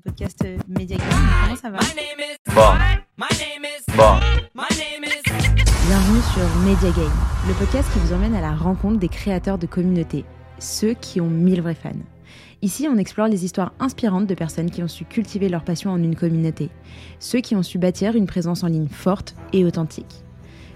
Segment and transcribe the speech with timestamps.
[0.00, 1.08] podcast euh, Media Game.
[1.44, 1.78] Comment ça va
[2.54, 2.62] Bon.
[3.96, 4.14] Bon.
[5.86, 7.12] Bienvenue sur Media Game,
[7.48, 10.24] le podcast qui vous emmène à la rencontre des créateurs de communautés,
[10.58, 11.90] ceux qui ont mille vrais fans.
[12.62, 16.02] Ici, on explore les histoires inspirantes de personnes qui ont su cultiver leur passion en
[16.02, 16.70] une communauté,
[17.18, 20.22] ceux qui ont su bâtir une présence en ligne forte et authentique.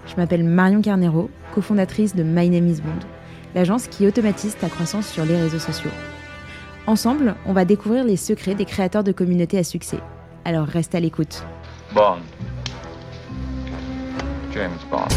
[0.06, 3.06] Je m'appelle Marion Carnero, cofondatrice de My Name is Bond,
[3.54, 5.90] l'agence qui automatise ta croissance sur les réseaux sociaux.
[6.86, 10.00] Ensemble, on va découvrir les secrets des créateurs de communautés à succès.
[10.44, 11.42] Alors reste à l'écoute.
[11.94, 12.18] Bond.
[14.52, 15.08] James Bond.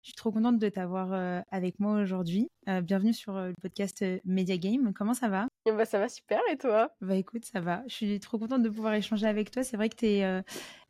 [0.00, 2.48] Je suis trop contente de t'avoir euh, avec moi aujourd'hui.
[2.70, 4.94] Euh, bienvenue sur euh, le podcast Media Game.
[4.94, 5.46] Comment ça va?
[5.66, 6.90] Ben, ça va super et toi?
[7.02, 7.82] Bah écoute, ça va.
[7.88, 9.62] Je suis trop contente de pouvoir échanger avec toi.
[9.62, 10.40] C'est vrai que t'es, euh,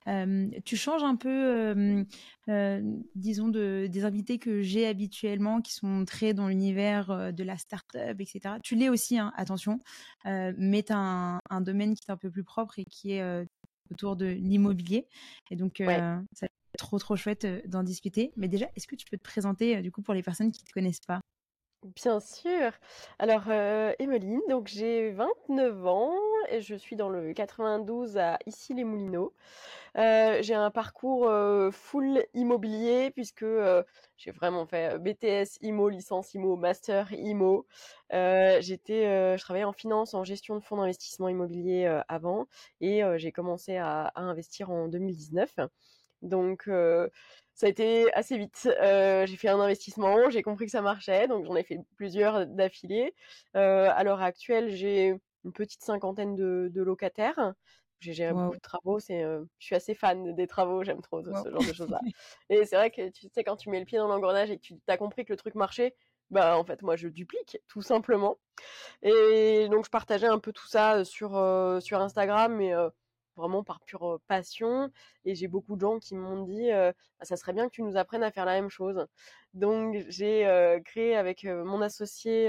[0.09, 2.05] euh, tu changes un peu, euh,
[2.49, 2.81] euh,
[3.15, 7.57] disons, de, des invités que j'ai habituellement qui sont très dans l'univers euh, de la
[7.57, 8.57] start-up, etc.
[8.63, 9.81] Tu l'es aussi, hein, attention,
[10.27, 13.13] euh, mais tu as un, un domaine qui est un peu plus propre et qui
[13.13, 13.47] est
[13.91, 15.09] autour de l'immobilier.
[15.51, 15.99] Et donc, Ouais.
[15.99, 18.33] ça va être trop, trop chouette d'en discuter.
[18.37, 20.69] Mais déjà, est-ce que tu peux te présenter, du coup, pour les personnes qui ne
[20.69, 21.21] te connaissent pas?
[21.85, 22.73] Bien sûr.
[23.19, 26.15] Alors, euh, Emeline, donc j'ai 29 ans
[26.49, 29.35] et je suis dans le 92 à Issy-les-Moulineaux.
[29.99, 33.83] Euh, j'ai un parcours euh, full immobilier puisque euh,
[34.17, 37.67] j'ai vraiment fait BTS IMO, licence IMO, master IMO.
[38.13, 42.47] J'étais, je travaillais en finance, en gestion de fonds d'investissement immobilier avant
[42.81, 45.59] et j'ai commencé à, à investir en 2019.
[46.23, 46.69] Donc,
[47.55, 48.69] ça a été assez vite.
[48.83, 52.47] Euh, j'ai fait un investissement, j'ai compris que ça marchait, donc j'en ai fait plusieurs
[52.47, 53.15] d'affilée.
[53.57, 57.55] Euh, à l'heure actuelle, j'ai une petite cinquantaine de, de locataires.
[58.01, 58.35] J'ai géré Wow.
[58.35, 58.99] beaucoup de travaux.
[58.99, 62.05] C'est, euh, je suis assez fan des travaux, j'aime trop ce genre de choses-là.
[62.51, 64.63] Et c'est vrai que tu sais, quand tu mets le pied dans l'engrenage et que
[64.67, 65.97] tu as compris que le truc marchait,
[66.31, 68.39] bah en fait, moi, je duplique, tout simplement.
[69.03, 71.31] Et donc, je partageais un peu tout ça sur,
[71.81, 72.73] sur Instagram, mais
[73.37, 74.91] vraiment par pure passion.
[75.25, 76.93] Et j'ai beaucoup de gens qui m'ont dit, Ah,
[77.23, 79.07] ça serait bien que tu nous apprennes à faire la même chose.
[79.55, 82.47] Donc, j'ai créé avec mon associé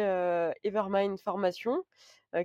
[0.64, 1.84] Evermind Formation,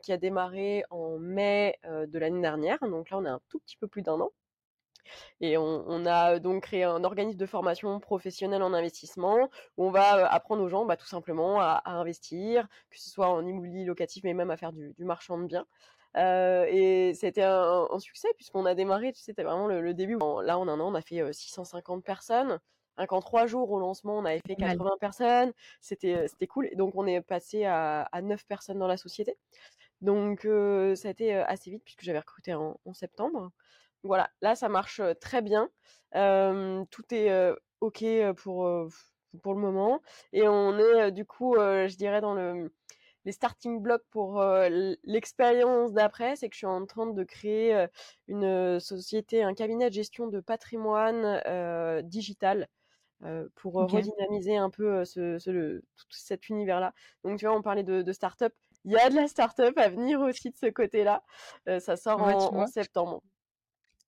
[0.03, 2.79] qui a démarré en mai de l'année dernière.
[2.81, 4.31] Donc là, on a un tout petit peu plus d'un an.
[5.41, 10.27] Et on, a donc créé un organisme de formation professionnelle en investissement où on va
[10.31, 14.35] apprendre aux gens bah, tout simplement à, investir, que ce soit en immobilier locatif, mais
[14.35, 15.67] même à faire du marchand de biens.
[16.17, 19.95] Euh, et c'était un, un succès puisqu'on a démarré, tu sais, c'était vraiment le, le
[19.95, 20.17] début.
[20.21, 22.59] En- là, en un an, on a fait euh, 650 personnes.
[22.97, 24.77] Rien qu'en trois jours au lancement, on avait fait Pas mal.
[24.79, 25.53] 80 personnes.
[25.81, 26.69] C'était euh, c'était cool.
[26.73, 29.39] Et donc, on est passé à, à 9 personnes dans la société.
[30.01, 33.53] Donc, euh, ça a été euh, assez vite puisque j'avais recruté en, en septembre.
[34.03, 35.71] Voilà, là, ça marche euh, très bien.
[36.17, 38.89] Euh, tout est euh, OK euh, pour, euh,
[39.43, 40.01] pour le moment.
[40.33, 42.73] Et on est, euh, du coup, euh, je dirais, dans le,
[43.25, 44.69] les starting blocks pour euh,
[45.05, 46.37] l'expérience d'après.
[46.37, 47.87] C'est que je suis en train de créer euh,
[48.29, 52.69] une euh, société, un cabinet de gestion de patrimoine euh, digital
[53.25, 56.95] euh, pour redynamiser un peu ce, ce- le- tout cet univers-là.
[57.25, 58.55] Donc, tu vois, on parlait de, de start-up.
[58.85, 61.23] Il y a de la start-up à venir aussi de ce côté-là.
[61.81, 63.23] Ça sort Ouais, en, septembre.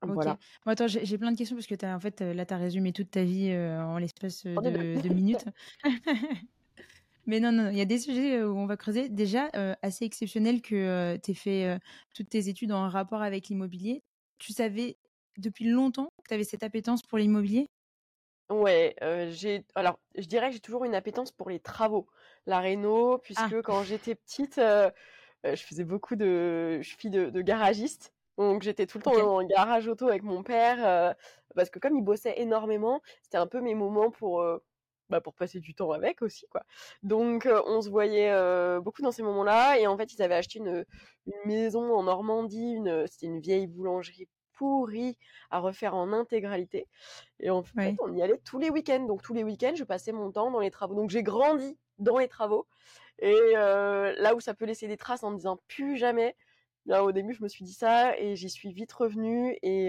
[0.02, 0.14] Ok.
[0.14, 0.38] Voilà.
[0.66, 2.92] Bon, attends, j'ai plein de questions parce que as, en fait, là, tu as résumé
[2.92, 5.44] toute ta vie euh, en l'espace de, de minutes.
[7.26, 9.08] Mais non, non, il y a des sujets euh, où on va creuser.
[9.08, 11.78] Déjà, euh, assez exceptionnel que tu aies fait euh,
[12.14, 14.02] toutes tes études en rapport avec l'immobilier.
[14.38, 14.98] Tu savais
[15.38, 17.66] depuis longtemps que tu avais cette appétence pour l'immobilier?
[18.50, 22.08] Ouais, euh, j'ai alors je dirais que j'ai toujours une appétence pour les travaux,
[22.44, 24.90] la réno, Ah, puisque quand j'étais petite, euh,
[25.46, 29.02] euh, je faisais beaucoup de, je suis fille de, de garagiste, donc j'étais tout le
[29.04, 31.14] temps le garage auto avec mon père, euh,
[31.54, 34.64] parce que comme il bossait énormément, c'était un peu mes moments pour euh,
[35.12, 36.64] bah, pour passer du temps avec aussi quoi.
[37.02, 40.34] Donc euh, on se voyait euh, beaucoup dans ces moments-là, et en fait ils avaient
[40.34, 40.84] acheté une,
[41.26, 45.16] une maison en Normandie, une, c'était une vieille boulangerie pourrie
[45.50, 46.86] à refaire en intégralité.
[47.40, 49.06] Et en fait, on y allait tous les week-ends.
[49.06, 50.94] Donc tous les week-ends, je passais mon temps dans les travaux.
[50.94, 52.66] Donc j'ai grandi dans les travaux.
[53.18, 56.36] Et euh, là où ça peut laisser des traces en me disant plus jamais,
[56.86, 59.58] bien, au début, je me suis dit ça et j'y suis vite revenue.
[59.62, 59.88] Et,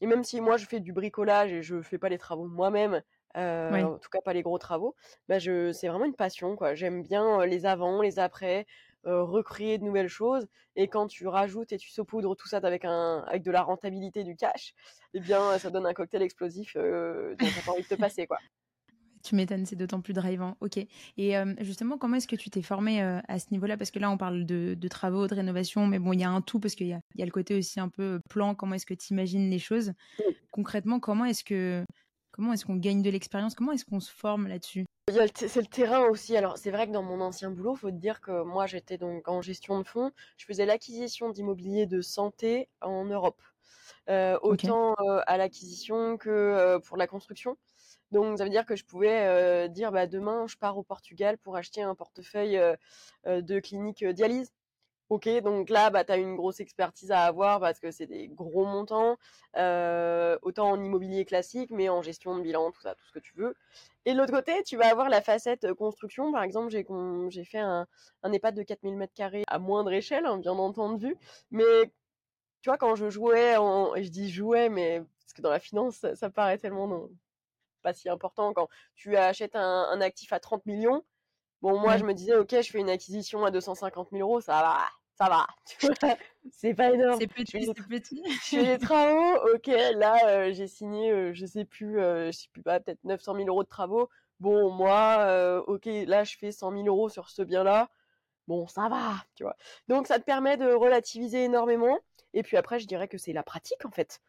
[0.00, 3.00] et même si moi, je fais du bricolage et je fais pas les travaux moi-même,
[3.36, 4.94] euh, en tout cas pas les gros travaux,
[5.28, 6.74] bah je, c'est vraiment une passion, quoi.
[6.74, 8.66] J'aime bien euh, les avant, les après,
[9.06, 10.46] euh, recréer de nouvelles choses.
[10.76, 14.24] Et quand tu rajoutes et tu saupoudres tout ça avec, un, avec de la rentabilité,
[14.24, 14.74] du cash,
[15.14, 18.26] eh bien, ça donne un cocktail explosif euh, dont t'as pas envie de te passer,
[18.26, 18.38] quoi.
[19.22, 20.56] Tu m'étonnes, c'est d'autant plus drivant.
[20.60, 20.78] Ok.
[21.18, 23.76] Et euh, justement, comment est-ce que tu t'es formé euh, à ce niveau-là?
[23.76, 26.30] Parce que là, on parle de, de travaux, de rénovation, mais bon, il y a
[26.30, 28.54] un tout parce qu'il y a, y a le côté aussi un peu plan.
[28.54, 29.92] Comment est-ce que tu imagines les choses?
[30.50, 31.84] Concrètement, comment est-ce que
[32.32, 33.54] Comment est-ce qu'on gagne de l'expérience?
[33.54, 34.86] Comment est-ce qu'on se forme là-dessus?
[35.08, 36.36] C'est le terrain aussi.
[36.36, 39.26] Alors, c'est vrai que dans mon ancien boulot, faut te dire que moi, j'étais donc
[39.28, 40.12] en gestion de fonds.
[40.36, 43.42] Je faisais l'acquisition d'immobilier de santé en Europe.
[44.08, 47.56] Euh, autant euh, à l'acquisition que euh, pour la construction.
[48.10, 51.56] Donc ça veut dire que je pouvais dire bah, demain je pars au Portugal pour
[51.56, 52.60] acheter un portefeuille
[53.24, 54.50] de clinique dialyse.
[55.10, 58.28] Ok, donc là, bah, tu as une grosse expertise à avoir parce que c'est des
[58.28, 59.16] gros montants,
[60.42, 63.34] autant en immobilier classique, mais en gestion de bilan, tout ça, tout ce que tu
[63.36, 63.56] veux.
[64.04, 66.30] Et de l'autre côté, tu vas avoir la facette construction.
[66.32, 67.88] Par exemple, j'ai fait un,
[68.22, 71.16] un EHPAD de 4000 m2 à moindre échelle, hein, bien entendu,
[71.50, 71.90] mais
[72.62, 73.94] tu vois, quand je jouais, en...
[73.96, 77.10] je dis jouais, mais parce que dans la finance, ça, paraît tellement non,
[77.82, 78.52] pas si important.
[78.52, 81.04] Quand tu achètes un, actif à 30 millions,
[81.62, 84.52] bon, moi, je me disais, ok, je fais une acquisition à 250 000 euros, ça
[84.52, 84.78] va,
[85.20, 85.46] ça va.
[86.50, 87.18] c'est pas énorme.
[87.20, 88.22] C'est petit, c'est petit.
[88.26, 92.38] je fais des travaux, ok, là, euh, j'ai signé, euh, je sais plus, euh, je
[92.38, 94.08] sais plus pas, peut-être 900 000 euros de travaux.
[94.40, 97.90] Bon, moi, ok, là, je fais 100 000 euros sur ce bien-là.
[98.48, 99.56] Bon, ça va, tu vois.
[99.88, 101.98] Donc, ça te permet de relativiser énormément.
[102.32, 104.20] Et puis après, je dirais que c'est la pratique en fait.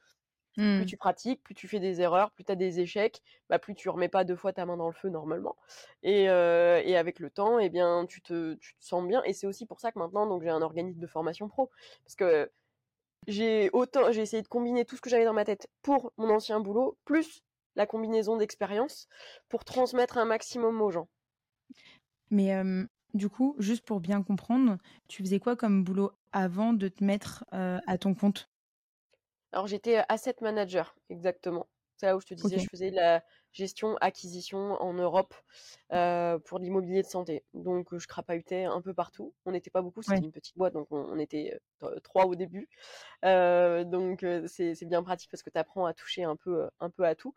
[0.56, 0.86] Plus mmh.
[0.86, 3.90] tu pratiques, plus tu fais des erreurs, plus tu as des échecs, bah, plus tu
[3.90, 5.56] remets pas deux fois ta main dans le feu normalement.
[6.04, 9.24] Et, euh, et avec le temps, eh bien, tu te, tu te sens bien.
[9.24, 11.70] Et c'est aussi pour ça que maintenant, donc, j'ai un organisme de formation pro.
[12.04, 12.52] Parce que
[13.28, 16.30] j'ai autant, j'ai essayé de combiner tout ce que j'avais dans ma tête pour mon
[16.30, 17.44] ancien boulot, plus
[17.76, 19.08] la combinaison d'expérience
[19.48, 21.08] pour transmettre un maximum aux gens.
[22.30, 22.54] Mais
[23.14, 24.78] du coup, juste pour bien comprendre,
[25.08, 28.51] tu faisais quoi comme boulot avant de te mettre à ton compte?
[29.52, 31.68] Alors j'étais asset manager, exactement.
[31.98, 35.36] C'est là où je te disais, je faisais de la gestion, acquisition en Europe
[36.46, 37.44] pour l'immobilier de santé.
[37.54, 39.36] Donc je crapahutais un peu partout.
[39.46, 41.60] On n'était pas beaucoup, c'était une petite boîte, donc on, était
[42.02, 42.70] trois au début.
[43.24, 47.14] donc c'est bien pratique parce que tu apprends à toucher un peu, un peu à
[47.14, 47.36] tout.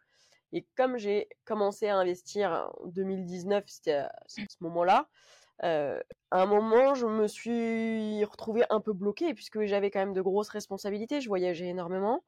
[0.53, 5.09] Et comme j'ai commencé à investir en 2019, c'était à ce moment-là,
[5.63, 10.23] à un moment, je me suis retrouvée un peu bloquée puisque j'avais quand même de
[10.23, 11.21] grosses responsabilités.
[11.21, 12.25] Je voyageais énormément.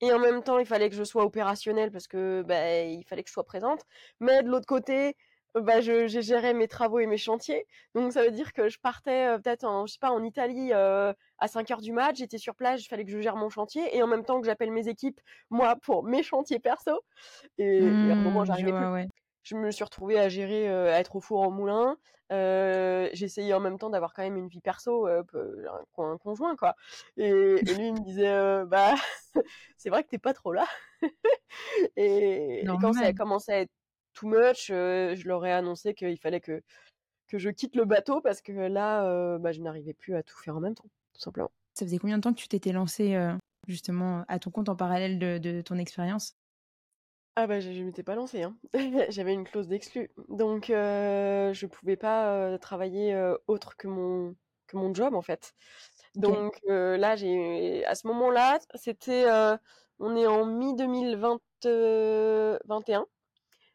[0.00, 3.22] Et en même temps, il fallait que je sois opérationnelle parce que bah, il fallait
[3.22, 3.84] que je sois présente.
[4.20, 5.16] Mais de l'autre côté,
[5.54, 7.66] bah, je, gérais mes travaux et mes chantiers.
[7.94, 11.14] Donc ça veut dire que je partais peut-être en, je sais pas, en Italie à
[11.46, 14.02] 5 heures du match, j'étais sur place, il fallait que je gère mon chantier et
[14.02, 15.20] en même temps que j'appelle mes équipes,
[15.50, 17.00] moi, pour mes chantiers perso.
[17.58, 19.08] Et, à un moment, mmh, j'arrivais plus
[19.44, 21.96] je me suis retrouvée à gérer, à être au four au moulin.
[22.32, 26.74] Euh, J'essayais en même temps d'avoir quand même une vie perso, un, conjoint quoi.
[27.16, 28.94] Et, lui il me disait, bah,
[29.76, 30.66] c'est vrai que t'es pas trop là.
[31.96, 33.72] et, quand ça a commencé à être
[34.14, 36.62] too much, je leur ai annoncé qu'il fallait que
[37.26, 40.56] que je quitte le bateau parce que là, bah, je n'arrivais plus à tout faire
[40.56, 41.50] en même temps, tout simplement.
[41.74, 43.18] Ça faisait combien de temps que tu t'étais lancée
[43.68, 46.36] justement à ton compte en parallèle de, de ton expérience?
[47.36, 48.56] Ah bah je, je m'étais pas lancée, hein.
[49.08, 50.10] J'avais une clause d'exclus.
[50.28, 54.36] Donc euh, je pouvais pas euh, travailler euh, autre que mon
[54.66, 55.52] que mon job en fait.
[56.14, 59.26] Donc euh, là j'ai à ce moment-là, c'était
[59.98, 63.06] on est en mi 2021.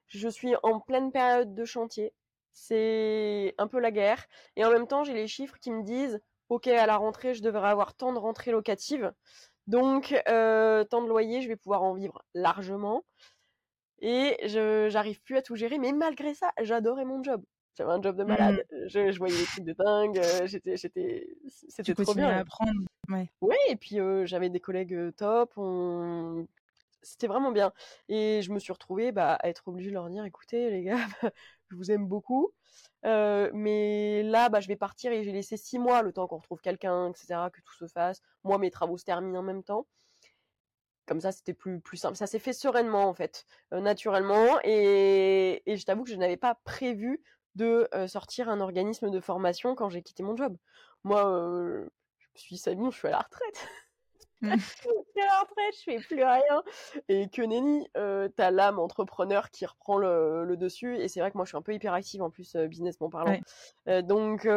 [0.07, 2.13] Je suis en pleine période de chantier.
[2.53, 4.25] C'est un peu la guerre
[4.55, 6.19] et en même temps, j'ai les chiffres qui me disent
[6.49, 9.13] OK, à la rentrée, je devrais avoir tant de rentrées locatives.
[9.67, 13.03] Donc, tant de loyers, je vais pouvoir en vivre largement.
[14.01, 17.43] Et je j'arrive plus à tout gérer, mais malgré ça, j'adorais mon job.
[17.75, 18.65] J'avais un job de malade.
[18.71, 18.87] Mmh.
[18.87, 20.17] Je, je, voyais des trucs de dingue.
[20.17, 21.29] Euh, j'étais, j'étais,
[21.69, 22.29] c'était trop bien.
[22.29, 22.81] à apprendre.
[23.07, 23.29] Ouais.
[23.41, 23.57] Ouais.
[23.69, 25.53] Et puis euh, j'avais des collègues top.
[25.57, 26.45] On...
[27.01, 27.71] C'était vraiment bien.
[28.09, 30.97] Et je me suis retrouvée bah, à être obligée de leur dire, écoutez les gars,
[31.69, 32.51] je vous aime beaucoup,
[33.05, 36.37] euh, mais là, bah, je vais partir et j'ai laissé six mois le temps qu'on
[36.37, 38.21] retrouve quelqu'un, etc., que tout se fasse.
[38.43, 39.87] Moi, mes travaux se terminent en même temps.
[41.09, 42.15] Comme ça, c'était plus, plus simple.
[42.15, 44.59] Ça s'est fait sereinement, en fait, euh, naturellement.
[44.63, 47.23] Et, et je t'avoue que je n'avais pas prévu
[47.55, 50.55] de euh, sortir un organisme de formation quand j'ai quitté mon job.
[51.03, 51.89] Moi, euh,
[52.35, 53.67] je me suis dit, je suis à la retraite.
[54.41, 54.51] Mmh.
[54.55, 56.63] je suis à la retraite, je fais plus rien.
[57.07, 57.89] Et que nenni,
[58.35, 60.95] t'as l'âme entrepreneur qui reprend le, le dessus.
[60.95, 63.39] Et c'est vrai que moi, je suis un peu hyperactive en plus, businessment parlant.
[64.03, 64.47] donc,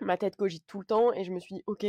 [0.00, 1.12] ma tête cogite tout le temps.
[1.14, 1.84] Et je me suis dit, ok,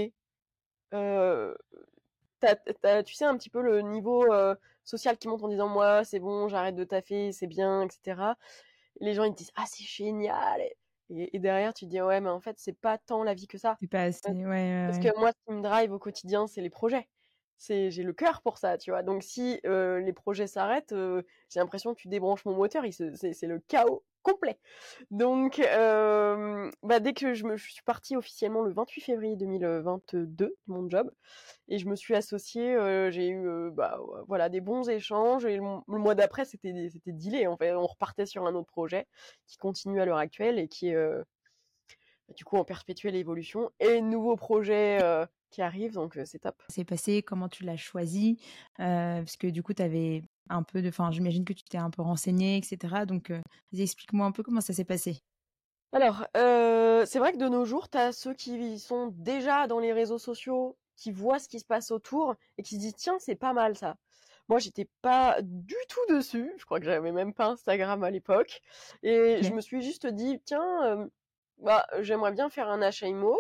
[3.06, 6.20] tu sais un petit peu le niveau euh, social qui monte en disant moi c'est
[6.20, 8.34] bon j'arrête de taffer c'est bien etc
[9.00, 10.62] les gens ils te disent ah c'est génial
[11.10, 13.58] et, derrière tu te dis ouais mais en fait c'est pas tant la vie que
[13.58, 13.76] ça.
[13.80, 16.70] C'est pas assez ouais, parce que moi ce qui me drive au quotidien c'est les
[16.70, 17.08] projets.
[17.58, 19.04] C'est j'ai le cœur pour ça tu vois.
[19.04, 23.48] Donc si euh, les projets s'arrêtent euh, j'ai l'impression que tu débranches mon moteur c'est
[23.48, 24.58] le chaos complet.
[25.12, 30.58] Donc, euh, bah, dès que je, me, suis partie officiellement le 28 février 2022 de
[30.68, 31.12] mon job,
[31.68, 35.58] et je me suis associée, euh, j'ai eu euh, bah, voilà, des bons échanges, et
[35.58, 37.74] le, mois d'après, c'était c'était en fait.
[37.74, 39.08] On repartait sur un autre projet
[39.46, 40.98] qui continue à l'heure actuelle et qui est
[42.34, 45.00] du coup en perpétuelle évolution, et nouveau projet
[45.52, 46.62] qui arrive, donc c'est top.
[46.70, 48.40] C'est passé, comment tu l'as choisi
[48.78, 50.90] Parce que du coup, tu avais un peu de.
[50.90, 53.06] Enfin, j'imagine que tu t'es un peu renseigné, etc.
[53.06, 53.32] Donc,
[53.72, 55.22] explique-moi un peu comment ça s'est passé.
[55.92, 59.94] Alors, c'est vrai que de nos jours, tu as ceux qui sont déjà dans les
[59.94, 63.36] réseaux sociaux, qui voient ce qui se passe autour et qui se disent tiens, c'est
[63.36, 63.96] pas mal ça.
[64.48, 66.54] Moi, j'étais pas du tout dessus.
[66.58, 68.62] Je crois que j'avais même pas Instagram à l'époque.
[69.04, 71.10] Et je me suis juste dit tiens,
[71.60, 73.38] bah, j'aimerais bien faire un achat IMO.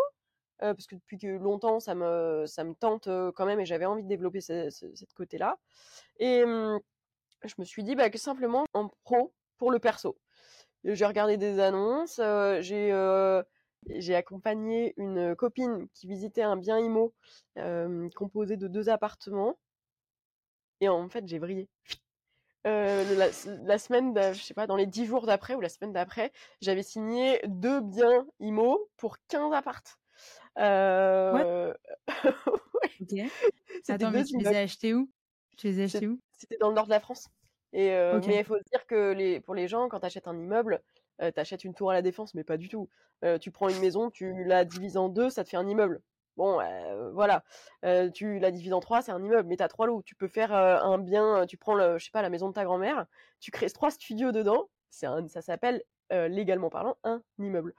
[0.60, 4.08] parce que depuis longtemps ça me ça me tente quand même et j'avais envie de
[4.08, 5.58] développer ce, cette côté là
[6.20, 6.80] et mmh,
[7.44, 10.18] je me suis dit bah, que simplement en pro pour le perso.
[10.84, 12.22] J'ai regardé des annonces,
[12.62, 12.92] j'ai
[13.90, 17.14] j'ai accompagné une copine qui visitait un bien IMO
[18.16, 19.58] composé de deux appartements.
[20.82, 21.40] Et en fait, j'ai
[22.66, 23.16] vrillé.
[23.16, 23.28] La,
[23.64, 26.32] la, semaine, je sais pas, dans les dix jours d'après ou la semaine d'après,
[26.62, 29.98] j'avais signé deux biens IMO pour 15 appartes.
[30.58, 31.74] Euh...
[32.84, 33.30] ouais.
[33.90, 35.10] Attends, mais tu les as achetés où?
[35.58, 36.20] Tu les as achetés où?
[36.32, 37.28] C'était dans le nord de la France.
[37.74, 40.38] Et euh, mais il faut dire que les, pour les gens, quand tu achètes un
[40.38, 40.82] immeuble,
[41.22, 42.90] euh, tu achètes une tour à la défense, mais pas du tout.
[43.24, 46.02] Euh, tu prends une maison, tu la divises en deux, ça te fait un immeuble.
[46.38, 46.60] Bon,
[47.14, 47.44] voilà.
[48.14, 50.02] tu la divises en trois, c'est un immeuble, mais tu as trois lots.
[50.04, 52.64] Tu peux faire un bien, tu prends, le, je sais pas, la maison de ta
[52.64, 53.06] grand-mère,
[53.40, 57.74] tu crées trois studios dedans, c'est ça s'appelle légalement parlant, un immeuble.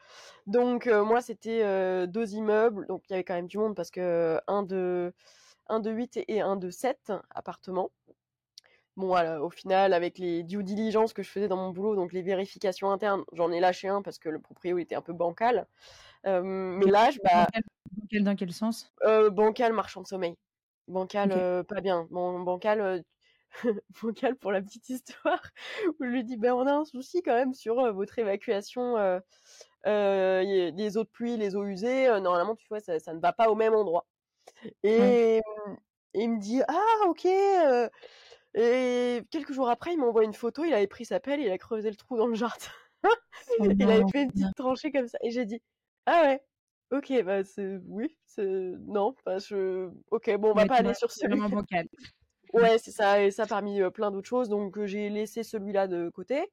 [0.46, 4.40] Donc moi c'était deux immeubles, donc il y avait quand même du monde parce que
[4.46, 5.12] un de
[5.68, 7.90] un de 8 et un de 7 appartements.
[8.96, 12.22] Bon, au final, avec les due diligence que je faisais dans mon boulot, donc les
[12.22, 15.66] vérifications internes, j'en ai lâché un parce que le proprio était un peu bancal.
[16.24, 17.46] Euh, mais là, je, bah,
[17.96, 18.92] bancal, dans quel sens?
[19.04, 20.36] Euh, Bancal, marchand de sommeil.
[20.88, 22.06] Bancal, euh, pas bien.
[22.10, 23.02] Bon, bancal,
[24.02, 25.42] bancal pour la petite histoire,
[25.88, 28.96] où je lui dis, ben on a un souci quand même sur votre évacuation,
[29.84, 32.06] les eaux de pluie, les eaux usées.
[32.20, 34.06] normalement, tu vois, ça, ça, ne va pas au même endroit.
[34.82, 35.42] Et, et
[36.14, 37.26] il me dit, ah ok
[38.56, 41.58] et quelques jours après, il m'envoie une photo, il avait pris sa pelle, il a
[41.58, 42.66] creusé le trou dans le jardin.
[43.04, 43.08] Oh
[43.60, 45.18] il avait fait une petite tranchée comme ça.
[45.22, 45.60] Et j'ai dit,
[46.06, 46.42] ah ouais,
[46.90, 48.46] ok, bah c'est, oui, c'est,
[48.86, 51.48] non, bah je, ok, bon, on va pas aller sur celui-là.
[52.52, 54.48] Ouais, c'est ça, et ça parmi plein d'autres choses.
[54.48, 56.46] Donc j'ai laissé celui-là de côté.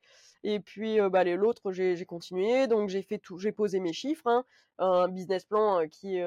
[0.43, 2.67] Et puis bah, l'autre, j'ai continué.
[2.67, 4.43] Donc j'ai fait tout, j'ai posé mes chiffres, hein.
[4.79, 6.19] un business plan qui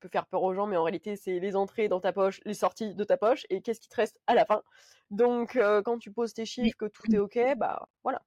[0.00, 2.54] peut faire peur aux gens, mais en réalité, c'est les entrées dans ta poche, les
[2.54, 4.62] sorties de ta poche, et qu'est-ce qui te reste à la fin.
[5.10, 8.22] Donc, euh, quand tu poses tes chiffres, que tout est OK, bah voilà.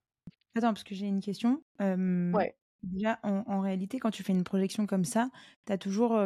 [0.55, 1.61] Attends, parce que j'ai une question.
[1.79, 2.55] ouais.
[2.83, 5.29] Déjà, en, réalité, quand tu fais une projection comme ça,
[5.65, 6.19] tu as toujours,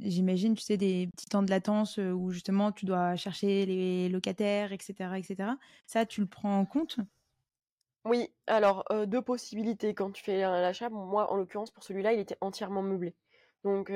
[0.00, 4.72] j'imagine, tu sais, des petits temps de latence où justement tu dois chercher les locataires,
[4.72, 5.50] etc., etc.
[5.86, 6.96] Ça, tu le prends en compte?
[8.06, 10.88] Oui, alors deux possibilités quand tu fais l'achat.
[10.88, 13.14] moi, en l'occurrence, pour celui-là, il était entièrement meublé
[13.64, 13.90] donc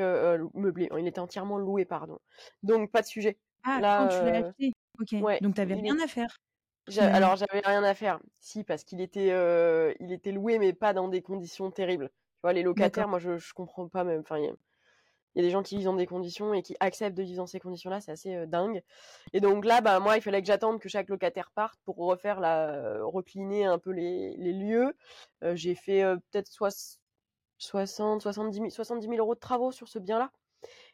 [0.54, 2.18] meublé, il était entièrement loué, pardon.
[2.62, 3.38] Donc pas de sujet.
[3.62, 4.72] Ah, quand tu l'as acheté.
[5.00, 5.22] Ok.
[5.22, 6.38] Ouais, donc t'avais rien à faire.
[6.98, 8.20] Alors j'avais rien à faire.
[8.40, 9.28] Si parce qu'il était,
[10.00, 12.08] il était loué, mais pas dans des conditions terribles.
[12.08, 14.20] Tu vois, les locataires, moi je, je comprends pas même.
[14.20, 14.44] Enfin, il
[15.36, 17.46] y, a des gens qui vivent dans des conditions et qui acceptent de vivre dans
[17.46, 18.82] ces conditions-là, c'est assez dingue.
[19.32, 22.38] Et donc là, bah moi, il fallait que j'attende que chaque locataire parte pour refaire
[22.38, 24.94] la, recliner un peu les, les lieux.
[25.54, 26.98] J'ai fait peut-être soit
[27.58, 30.30] 60, 70 000, 70 000 euros de travaux sur ce bien-là.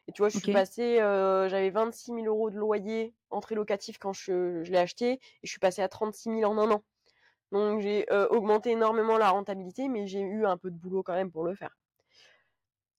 [0.07, 3.97] Et tu vois, je suis passée, euh, j'avais 26 000 euros de loyer entrée locatif
[3.97, 6.83] quand je, je l'ai acheté, et je suis passée à 36 000 en un an.
[7.51, 11.13] Donc j'ai euh, augmenté énormément la rentabilité, mais j'ai eu un peu de boulot quand
[11.13, 11.77] même pour le faire.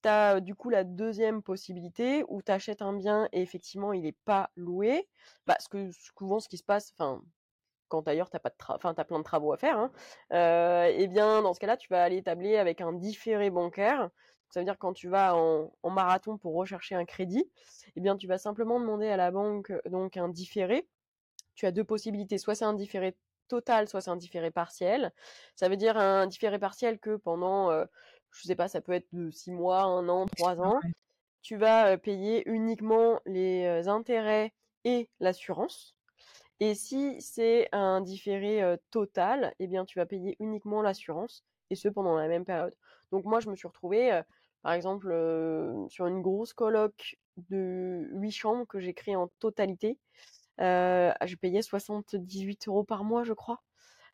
[0.03, 4.03] Tu as du coup la deuxième possibilité où tu achètes un bien et effectivement il
[4.03, 5.07] n'est pas loué.
[5.47, 7.21] Bah, ce que souvent ce qui se passe, enfin
[7.87, 9.91] quand d'ailleurs t'as pas de enfin plein de travaux à faire, hein,
[10.33, 14.09] euh, eh bien dans ce cas-là tu vas aller tabler avec un différé bancaire.
[14.53, 17.49] Ça veut dire quand tu vas en, marathon pour rechercher un crédit,
[17.95, 20.87] eh bien tu vas simplement demander à la banque donc un différé.
[21.55, 23.17] Tu as deux possibilités, soit c'est un différé
[23.47, 25.11] total, soit c'est un différé partiel.
[25.55, 27.85] Ça veut dire un différé partiel que pendant, euh,
[28.29, 30.79] je sais pas, ça peut être de six mois, un an, trois ans,
[31.41, 35.95] tu vas euh, payer uniquement les intérêts et l'assurance.
[36.59, 41.89] Et si c'est un différé total, eh bien tu vas payer uniquement l'assurance et ce
[41.89, 42.75] pendant la même période.
[43.11, 44.21] Donc moi je me suis retrouvée
[44.63, 45.13] par exemple
[45.89, 47.17] sur une grosse coloc
[47.49, 49.99] de 8 chambres que j'ai créée en totalité.
[50.59, 53.61] je payais 78 euros par mois je crois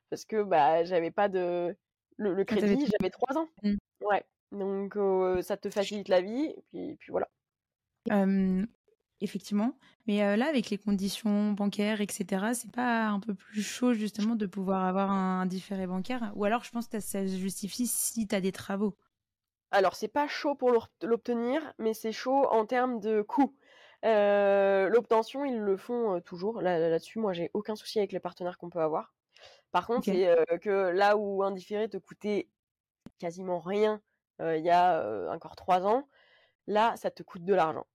[0.09, 1.75] parce que bah j'avais pas de
[2.17, 3.47] Le, le Ah, crédit, j'avais 3 ans.
[3.63, 3.75] Mm.
[4.01, 4.23] Ouais.
[4.51, 7.29] Donc euh, ça te facilite la vie, et puis, puis voilà.
[9.21, 9.77] Effectivement.
[10.07, 14.45] Mais là, avec les conditions bancaires, etc., c'est pas un peu plus chaud justement de
[14.45, 16.31] pouvoir avoir un différé bancaire?
[16.35, 18.95] Ou alors, je pense que ça se justifie si tu as des travaux?
[19.71, 20.71] Alors, c'est pas chaud pour
[21.01, 23.55] l'obtenir, mais c'est chaud en termes de coût.
[24.05, 26.61] Euh, L'obtention, ils le font euh, toujours.
[26.61, 29.13] Là- Là-dessus, moi, j'ai aucun souci avec les partenaires qu'on peut avoir.
[29.71, 32.49] Par contre, c'est euh, que là où un différé te coûtait
[33.19, 34.01] quasiment rien
[34.41, 36.07] euh, il y a encore trois ans,
[36.67, 37.87] là, ça te coûte de l'argent.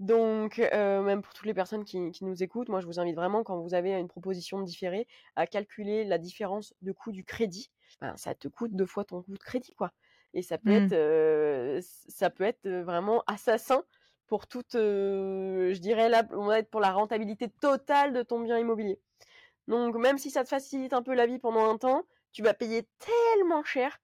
[0.00, 3.44] Donc, même pour toutes les personnes qui, qui nous écoutent, moi, je vous invite vraiment,
[3.44, 5.06] quand vous avez une proposition de différé,
[5.36, 7.70] à calculer la différence de coût du crédit.
[8.00, 9.92] Ben, ça te coûte deux fois ton coût de crédit, quoi.
[10.34, 10.76] Et ça peut Mm.
[10.76, 13.84] être, euh, ça peut être vraiment assassin
[14.26, 18.40] pour toute, euh, je dirais là, on va être pour la rentabilité totale de ton
[18.40, 19.00] bien immobilier.
[19.68, 22.54] Donc, même si ça te facilite un peu la vie pendant un temps, tu vas
[22.54, 23.98] payer tellement cher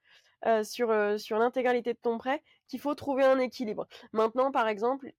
[0.46, 3.86] euh, sur, sur l'intégralité de ton prêt qu'il faut trouver un équilibre.
[4.12, 5.12] Maintenant, par exemple,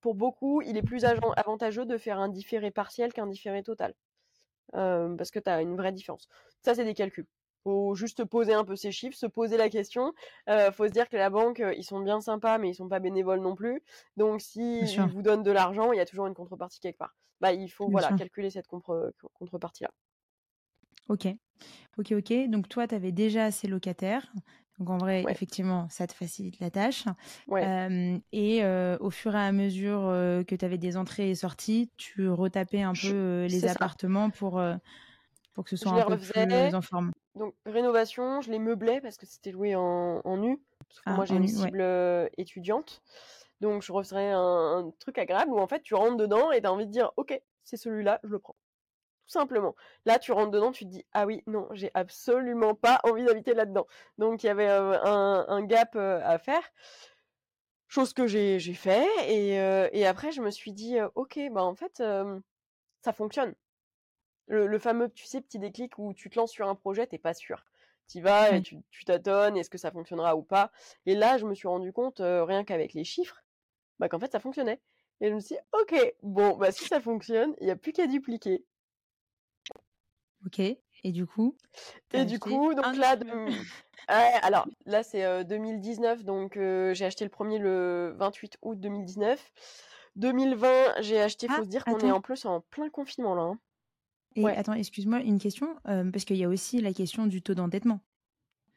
[0.00, 3.94] pour beaucoup, il est plus avantageux de faire un différé partiel qu'un différé total.
[4.74, 6.28] Euh, parce que tu as une vraie différence.
[6.64, 7.26] Ça, c'est des calculs.
[7.64, 10.12] Faut juste poser un peu ces chiffres, se poser la question.
[10.48, 12.88] Euh, faut se dire que la banque, euh, ils sont bien sympas, mais ils sont
[12.88, 13.82] pas bénévoles non plus.
[14.16, 17.16] Donc, si ils vous donnent de l'argent, il y a toujours une contrepartie quelque part.
[17.40, 18.16] Bah, il faut Bien voilà sûr.
[18.16, 19.90] calculer cette contre- contrepartie-là.
[21.08, 21.26] Ok.
[21.98, 22.48] Ok, ok.
[22.48, 24.32] Donc, toi, tu avais déjà assez locataires.
[24.78, 25.32] Donc, en vrai, Ouais.
[25.32, 27.04] effectivement, ça te facilite la tâche.
[27.48, 27.66] Ouais.
[27.66, 31.34] Euh, et euh, au fur et à mesure euh, que tu avais des entrées et
[31.34, 33.72] sorties, tu retapais un peu euh, les ça.
[33.72, 34.76] appartements pour, euh,
[35.54, 36.46] pour que ce soit un peu refaisais.
[36.46, 37.12] plus en forme.
[37.38, 40.60] Donc, rénovation, je les meublais parce que c'était loué en, en nu.
[40.88, 43.02] Parce que Ah, moi, j'ai une nu, cible euh, étudiante.
[43.60, 44.38] Donc, je referais un,
[44.86, 47.12] un truc agréable où en fait, tu rentres dedans et tu as envie de dire
[47.16, 48.56] Ok, c'est celui-là, je le prends.
[49.26, 49.74] Tout simplement.
[50.06, 53.52] Là, tu rentres dedans, tu te dis Ah oui, non, j'ai absolument pas envie d'habiter
[53.54, 53.86] là-dedans.
[54.16, 56.62] Donc, il y avait euh, un, un gap euh, à faire.
[57.88, 59.06] Chose que j'ai j'ai fait.
[59.26, 62.02] Et, euh, et après, je me suis dit Ok, bah en fait,
[63.02, 63.54] ça fonctionne.
[64.48, 67.18] Le, le fameux, tu sais, petit déclic où tu te lances sur un projet, t'es
[67.18, 67.64] pas sûr.
[68.08, 68.62] Tu vas et Ouais.
[68.62, 70.72] tu tu tâtonnes, est-ce que ça fonctionnera ou pas?
[71.06, 73.44] Et là, je me suis rendu compte, euh, rien qu'avec les chiffres,
[74.00, 74.82] bah, qu'en fait, ça fonctionnait.
[75.20, 77.92] Et je me suis dit, ok, bon, bah, si ça fonctionne, il n'y a plus
[77.92, 78.66] qu'à dupliquer.
[80.46, 80.58] Ok.
[80.60, 81.56] Et du coup,
[82.12, 83.56] Et du coup, donc là, immeuble.
[83.56, 83.64] de-
[84.10, 88.80] Ouais, alors là, c'est euh, 2019, donc euh, j'ai acheté le premier le 28 août
[88.80, 89.52] 2019.
[90.16, 93.42] 2020, j'ai acheté, faut Ah, se dire qu'on est en plus en plein confinement là.
[93.42, 93.60] hein.
[94.38, 97.42] Et Ouais, attends, excuse-moi, une question, euh, parce qu'il y a aussi la question du
[97.42, 98.00] taux d'endettement.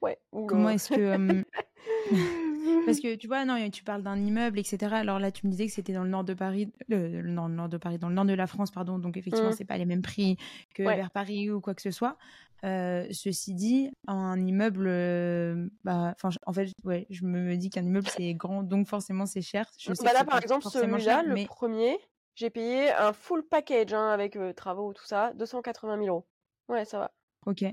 [0.01, 0.17] ouais.
[0.31, 0.95] Comment est-ce que...
[1.41, 1.43] euh,
[2.85, 4.77] Parce que tu vois, non, tu parles d'un immeuble, etc.
[4.95, 7.47] Alors là, tu me disais que c'était dans le nord de Paris, euh, le nord,
[7.47, 8.97] le nord de Paris, dans le nord de la France, pardon.
[8.97, 9.53] Donc effectivement, Mm.
[9.53, 10.37] c'est pas les mêmes prix
[10.73, 10.95] que Ouais.
[10.95, 12.17] vers Paris ou quoi que ce soit.
[12.63, 18.07] Euh, ceci dit, un immeuble, euh, bah, en fait, ouais, je me dis qu'un immeuble
[18.07, 19.65] c'est grand, donc forcément c'est cher.
[19.79, 21.97] Je sais Bah là, par exemple, celui-là, le mais premier,
[22.35, 26.25] j'ai payé un full package hein, avec euh, travaux, tout ça, 280 000 euros.
[26.69, 27.11] Ouais, ça va.
[27.45, 27.65] ok.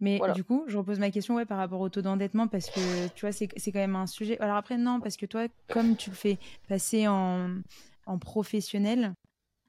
[0.00, 0.34] Mais Voilà.
[0.34, 3.20] du coup, je repose ma question ouais, par rapport au taux d'endettement parce que tu
[3.26, 4.38] vois, c'est quand même un sujet.
[4.40, 6.38] Alors après, non, parce que toi, comme tu le fais
[6.68, 7.58] passer en,
[8.06, 9.14] en professionnel,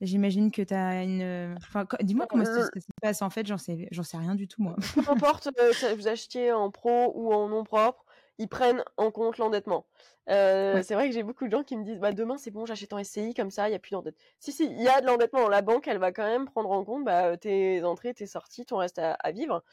[0.02, 1.56] j'imagine que tu as une.
[1.58, 4.48] Enfin, dis-moi comment ça, Le- ça se passe en fait, j'en sais, sais rien du
[4.48, 4.76] tout, moi.
[4.96, 8.05] peu importe euh, vous achetiez en pro ou en non propre,
[8.38, 9.88] ils prennent en compte l'endettement.
[10.30, 10.84] Euh, Ouais.
[10.84, 12.94] C'est vrai que j'ai beaucoup de gens qui me disent bah demain c'est bon j'achète
[12.94, 14.24] en SCI comme ça il y a plus d'endettement.
[14.40, 16.84] Si si il y a de l'endettement la banque elle va quand même prendre en
[16.84, 19.64] compte bah, tes entrées tes sorties ton reste à, à vivre.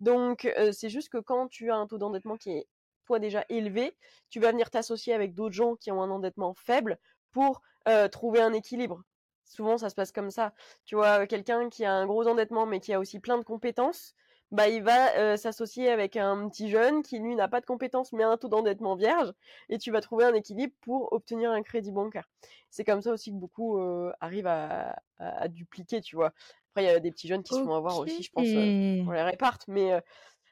[0.00, 2.68] Donc euh, c'est juste que quand tu as un taux d'endettement qui est
[3.04, 3.96] toi déjà élevé,
[4.30, 6.98] tu vas venir t'associer avec d'autres gens qui ont un endettement faible
[7.32, 9.02] pour euh, trouver un équilibre.
[9.44, 10.54] Souvent ça se passe comme ça.
[10.84, 14.14] Tu vois quelqu'un qui a un gros endettement mais qui a aussi plein de compétences
[14.52, 18.12] bah, il va euh, s'associer avec un petit jeune qui, lui, n'a pas de compétences
[18.12, 19.32] mais a un taux d'endettement vierge,
[19.68, 22.28] et tu vas trouver un équilibre pour obtenir un crédit bancaire.
[22.70, 26.32] C'est comme ça aussi que beaucoup euh, arrivent à, à, à dupliquer, tu vois.
[26.70, 29.04] Après, il y a des petits jeunes qui se font avoir aussi, je pense, euh,
[29.04, 30.00] pour les répartes, mais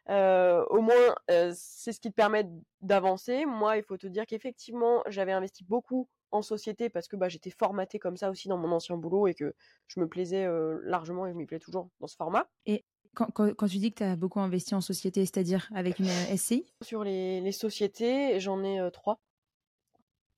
[0.09, 2.47] euh, au moins, c'est ce qui te permet
[2.81, 3.47] d'avancer.
[3.47, 7.51] Moi, il faut te dire qu'effectivement, j'avais investi beaucoup en société parce que bah, j'étais
[7.51, 9.55] formatée comme ça aussi dans mon ancien boulot et que
[9.89, 12.49] je me plaisais euh, largement et je m'y plais toujours dans ce format.
[12.67, 15.99] Et quand, quand, quand tu dis que tu as beaucoup investi en société, c'est-à-dire avec
[15.99, 19.20] une euh, SCI Sur les, les sociétés, j'en ai euh, trois.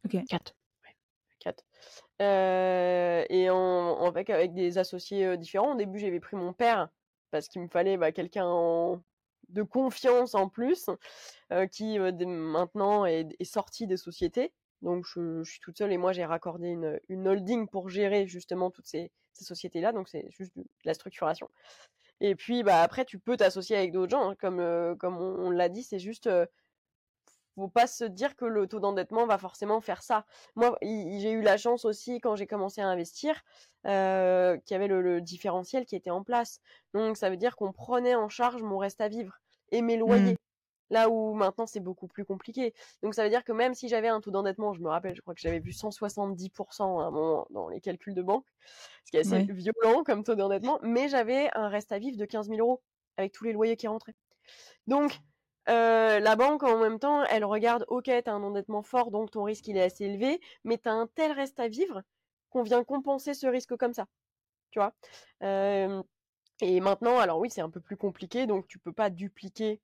[0.04, 0.16] Ok.
[0.28, 0.54] Quatre.
[0.84, 0.96] Ouais,
[1.38, 1.64] quatre.
[2.20, 5.74] Euh, et en, en- avec, avec des associés euh, différents.
[5.74, 6.88] Au début, j'avais pris mon père
[7.30, 9.02] parce qu'il me fallait bah, quelqu'un en-
[9.48, 10.88] de confiance en plus
[11.52, 14.52] euh, qui euh, maintenant est, est sorti des sociétés.
[14.80, 18.26] Donc je, je suis toute seule et moi j'ai raccordé une, une holding pour gérer
[18.26, 19.92] justement toutes ces, ces sociétés-là.
[19.92, 21.48] Donc c'est juste de la structuration.
[22.22, 24.30] Et puis, bah, après, tu peux t'associer avec d'autres gens.
[24.30, 26.46] hein, Comme, euh, comme on, on l'a dit, c'est juste, euh,
[27.54, 30.24] faut pas se dire que le taux d'endettement va forcément faire ça.
[30.56, 33.42] Moi, j'ai eu la chance aussi, quand j'ai commencé à investir,
[33.86, 36.60] euh, qu'il y avait le, le différentiel qui était en place.
[36.94, 39.38] Donc, ça veut dire qu'on prenait en charge mon reste à vivre
[39.70, 40.38] et mes loyers.
[40.92, 42.74] Là où maintenant, c'est beaucoup plus compliqué.
[43.02, 45.22] Donc, ça veut dire que même si j'avais un taux d'endettement, je me rappelle, je
[45.22, 48.46] crois que j'avais vu 170% à un moment dans les calculs de banque,
[49.04, 52.24] ce qui est assez violent comme taux d'endettement, mais j'avais un reste à vivre de
[52.26, 52.82] 15 000 euros
[53.16, 54.16] avec tous les loyers qui rentraient.
[54.86, 55.20] Donc,
[55.68, 59.44] euh, la banque, en même temps, elle regarde, ok, t'as un endettement fort, donc ton
[59.44, 62.02] risque il est assez élevé, mais t'as un tel reste à vivre
[62.50, 64.06] qu'on vient compenser ce risque comme ça.
[64.70, 64.94] Tu vois?
[65.42, 66.02] Euh,
[66.62, 69.82] Et maintenant, alors oui, c'est un peu plus compliqué, donc tu peux pas dupliquer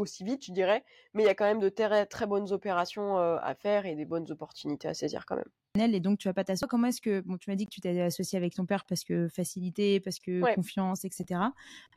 [0.00, 0.84] aussi vite, je dirais,
[1.14, 4.04] mais il y a quand même de très, très bonnes opérations à faire et des
[4.04, 5.48] bonnes opportunités à saisir quand même.
[5.78, 6.66] Et donc, tu vas pas t'associer.
[6.68, 9.04] Comment est-ce que, bon, tu m'as dit que tu t'es associé avec ton père parce
[9.04, 10.54] que facilité, parce que Ouais.
[10.54, 11.40] confiance, etc.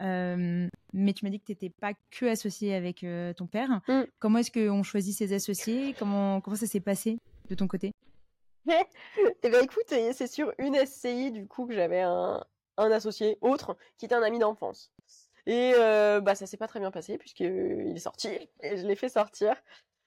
[0.01, 3.81] Euh, mais tu m'as dit que tu n'étais pas que associé avec euh, ton père.
[3.87, 4.03] Mm.
[4.19, 5.95] Comment est-ce qu'on choisit ses associés?
[5.97, 7.17] Comment, comment ça s'est passé
[7.49, 7.91] de ton côté?
[9.43, 12.43] Eh ben écoute, c'est sur une SCI du coup que j'avais un,
[12.77, 14.91] un associé autre qui était un ami d'enfance.
[15.45, 18.29] Et euh, bah ça s'est pas très bien passé puisqu'il est sorti
[18.61, 19.55] et je l'ai fait sortir.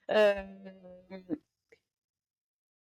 [0.09, 0.43] Euh,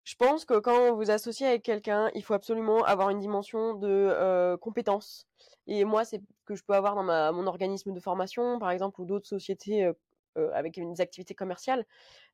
[0.05, 3.75] je pense que quand vous vous associez avec quelqu'un, il faut absolument avoir une dimension
[3.75, 5.27] de euh, compétence.
[5.67, 9.01] Et moi, c'est ce que je peux avoir dans mon organisme de formation, par exemple,
[9.01, 9.93] ou d'autres sociétés euh,
[10.37, 11.87] euh, avec des activités commerciales.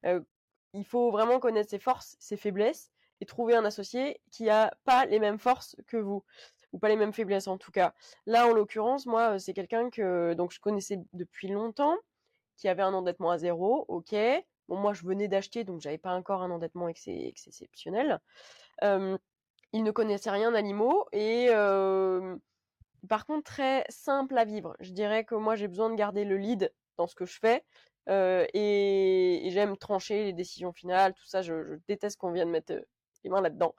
[0.07, 0.21] Euh,
[0.73, 5.05] il faut vraiment connaître ses forces, ses faiblesses, et trouver un associé qui a pas
[5.07, 6.25] les mêmes forces que vous
[6.73, 7.95] ou pas les mêmes faiblesses en tout cas.
[8.27, 11.97] Là, en l'occurrence, moi, euh, c'est quelqu'un que donc je connaissais depuis longtemps,
[12.57, 14.15] qui avait un endettement à zéro, ok.
[14.69, 18.21] Bon, moi, je venais d'acheter, donc j'avais pas encore un endettement ex- ex- exceptionnel.
[18.85, 19.17] Euh,
[19.73, 22.37] il ne connaissait rien l'IMO et euh,
[23.09, 24.77] par contre très simple à vivre.
[24.81, 27.65] Je dirais que moi, j'ai besoin de garder le lead dans ce que je fais.
[28.09, 31.43] euh, et, et j'aime trancher les décisions finales, tout ça.
[31.43, 32.81] Je, je déteste qu'on vienne mettre euh,
[33.25, 33.75] les mains là-dedans.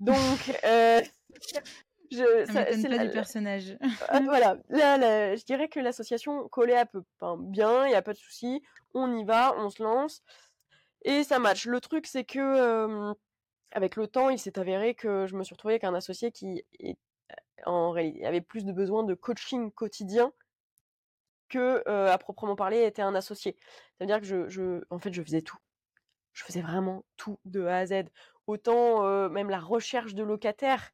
[0.00, 0.16] Donc,
[0.64, 1.00] euh,
[2.12, 3.76] je, Ça c'est pas la- du personnage.
[4.08, 7.94] ah, voilà, là, là, je dirais que l'association collait à peu enfin, bien, il n'y
[7.94, 8.62] a pas de souci,
[8.94, 10.22] on y va, on se lance,
[11.04, 11.66] et ça match.
[11.66, 13.12] Le truc, c'est que euh,
[13.72, 16.64] avec le temps, il s'est avéré que je me suis retrouvée avec un associé qui
[16.78, 16.96] est,
[17.64, 20.32] en réalité, avait plus de besoin de coaching quotidien
[21.48, 23.56] que, euh, à proprement parler, était un associé.
[23.98, 25.58] Ça veut dire que je, je, en fait, je faisais tout.
[26.32, 28.04] Je faisais vraiment tout de A à Z.
[28.46, 30.90] Autant euh, même la recherche de locataires,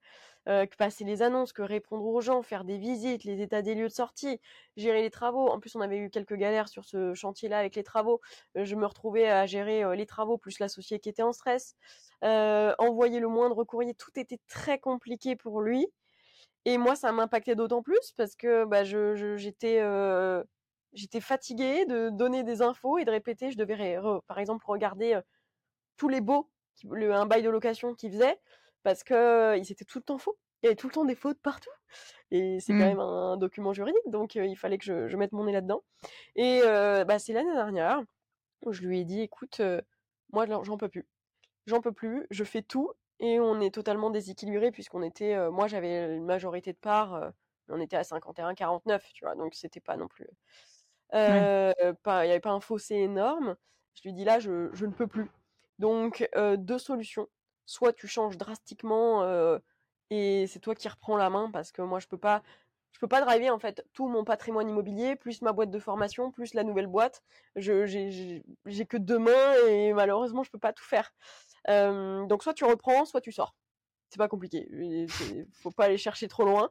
[0.48, 3.74] euh, que passer les annonces, que répondre aux gens, faire des visites, les états des
[3.74, 4.40] lieux de sortie,
[4.76, 5.48] gérer les travaux.
[5.48, 8.20] En plus, on avait eu quelques galères sur ce chantier-là avec les travaux.
[8.56, 11.76] Euh, je me retrouvais à gérer euh, les travaux plus l'associé qui était en stress.
[12.22, 15.86] Envoyer le moindre courrier, tout était très compliqué pour lui.
[16.64, 19.82] Et moi, ça m'impactait d'autant plus parce que bah, je, j'étais
[20.94, 23.50] j'étais fatiguée de donner des infos et de répéter.
[23.50, 25.20] Je devais, par exemple, regarder
[25.96, 26.20] tous les
[26.90, 28.38] le, un bail de location qu'il faisait
[28.82, 30.38] parce que euh, ils étaient tout le temps faux.
[30.62, 31.70] Il y avait tout le temps des fautes partout.
[32.30, 35.44] Et c'est quand même un, document juridique, donc il fallait que je, je mette mon
[35.44, 35.82] nez là-dedans.
[36.36, 38.02] Et bah, c'est l'année dernière
[38.62, 39.62] où je lui ai dit, écoute,
[40.32, 41.06] moi j'en peux plus.
[41.66, 45.66] J'en peux plus, je fais tout et on est totalement déséquilibré puisqu'on était, euh, moi
[45.66, 47.30] j'avais une majorité de parts, euh,
[47.68, 50.26] on était à 51-49, tu vois, donc c'était pas non plus,
[51.14, 53.56] euh, il y avait pas un fossé énorme.
[53.94, 55.28] Je lui dis là, je, je ne peux plus.
[55.78, 57.28] Donc deux solutions,
[57.68, 59.58] soit tu changes drastiquement euh,
[60.08, 62.42] et c'est toi qui reprends la main parce que moi je peux pas,
[62.92, 66.30] je peux pas driver en fait tout mon patrimoine immobilier plus ma boîte de formation
[66.30, 67.22] plus la nouvelle boîte.
[67.56, 71.12] Je j'ai que deux mains et malheureusement je peux pas tout faire.
[71.68, 73.54] Euh, donc soit tu reprends, soit tu sors.
[74.08, 74.66] C'est pas compliqué.
[75.52, 76.70] Faut pas aller chercher trop loin.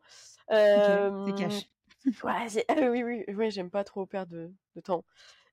[0.51, 1.69] Euh, c'est cash.
[2.23, 5.03] Ouais, ah oui, oui, oui, j'aime pas trop perdre de, de temps.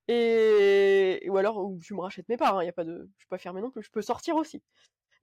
[0.07, 3.23] Et ou alors ou tu me rachètes mes parts, il y a pas de, je
[3.23, 4.61] suis pas fermée non plus, je peux sortir aussi.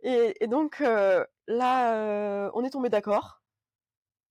[0.03, 3.41] Et, et donc euh, là, on est tombé d'accord.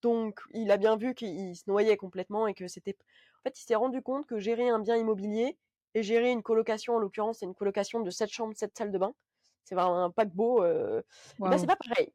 [0.01, 2.97] Donc il a bien vu qu'il se noyait complètement et que c'était,
[3.39, 5.57] en fait, il s'est rendu compte que gérer un bien immobilier
[5.93, 8.97] et gérer une colocation, en l'occurrence, c'est une colocation de 7 chambres, 7 salles de
[8.97, 9.13] bain.
[9.63, 10.63] C'est vraiment un paquebot.
[10.63, 11.01] Euh,
[11.39, 12.11] ben, c'est pas pareil.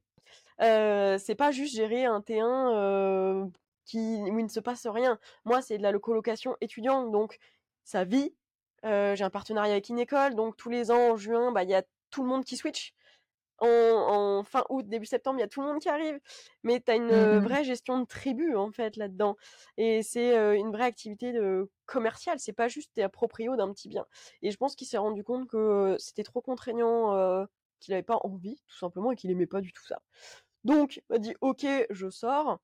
[0.62, 3.46] Euh, c'est pas juste gérer un T1 euh,
[3.84, 5.18] qui, où il ne se passe rien.
[5.44, 7.38] Moi, c'est de la colocation étudiante, donc
[7.84, 8.34] ça vit.
[8.82, 11.74] J'ai un partenariat avec une école, donc tous les ans, en juin, bah, il y
[11.74, 12.94] a tout le monde qui switch.
[13.58, 16.18] En, en fin août, début septembre, il y a tout le monde qui arrive.
[16.62, 17.38] Mais tu as une Mhm.
[17.38, 19.36] vraie gestion de tribu, en fait, là-dedans.
[19.76, 22.38] Et c'est euh, une vraie activité de commerciale.
[22.38, 24.06] C'est pas juste t'es proprio d'un petit bien.
[24.42, 27.44] Et je pense qu'il s'est rendu compte que euh, c'était trop contraignant, euh,
[27.80, 30.02] qu'il avait pas envie, tout simplement, et qu'il aimait pas du tout ça.
[30.64, 32.60] Donc, il m'a dit, ok, je sors.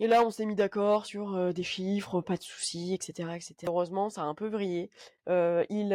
[0.00, 3.54] Et là, on s'est mis d'accord sur euh, des chiffres, pas de soucis, etc., etc.
[3.68, 4.90] Heureusement, ça a un peu vrillé.
[5.28, 5.92] Il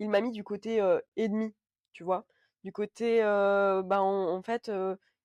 [0.00, 0.80] il m'a mis du côté
[1.16, 1.54] ennemi,
[1.92, 2.26] tu vois,
[2.64, 4.70] du côté, bah en, en fait,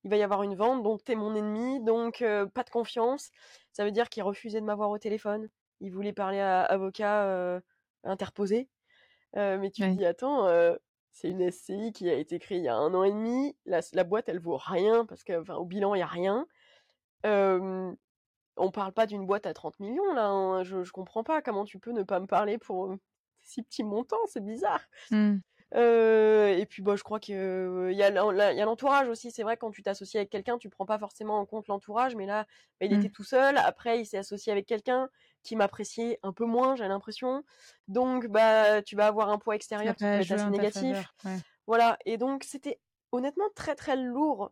[0.04, 2.20] il va y avoir une vente, donc t'es mon ennemi, donc
[2.54, 3.32] pas de confiance.
[3.72, 5.50] Ça veut dire qu'il refusait de m'avoir au téléphone.
[5.82, 7.62] Il voulait parler à avocat
[8.04, 8.70] interposé.
[9.36, 10.48] Mais tu te dis, attends,
[11.12, 13.58] c'est une SCI qui a été créée il y a un an et demi.
[13.66, 16.46] La, la boîte, elle vaut rien parce que, enfin, au bilan, il y a rien.
[17.26, 17.92] Euh,
[18.58, 20.28] on parle pas d'une boîte à 30 millions là.
[20.28, 20.64] hein.
[20.64, 22.96] Je, je comprends pas comment tu peux ne pas me parler pour
[23.44, 24.82] si petits montants, c'est bizarre.
[25.12, 25.38] Hmm.
[25.76, 28.10] Euh, et puis bah je crois que euh, y a
[28.66, 29.30] l'entourage aussi.
[29.32, 32.26] C'est vrai quand tu t'associes avec quelqu'un, tu prends pas forcément en compte l'entourage, mais
[32.26, 32.46] là
[32.80, 32.96] bah, il Mm.
[32.96, 33.58] était tout seul.
[33.58, 35.10] Après il s'est associé avec quelqu'un
[35.44, 37.44] qui m'appréciait un peu moins, j'ai l'impression.
[37.88, 40.98] Donc bah tu vas avoir un poids extérieur qui peut être assez négatif.
[40.98, 41.16] faveur.
[41.24, 41.40] Ouais.
[41.68, 41.98] Voilà.
[42.06, 42.80] Et donc c'était
[43.12, 44.52] honnêtement très très lourd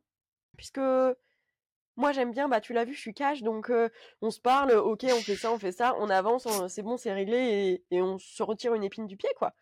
[0.57, 0.79] puisque
[1.95, 3.89] moi j'aime bien, bah tu l'as vu, je suis cash, donc euh,
[4.21, 7.11] on se parle, ok, on fait ça, on fait ça, on avance, c'est bon, c'est
[7.11, 9.53] réglé et, et on se retire une épine du pied, quoi.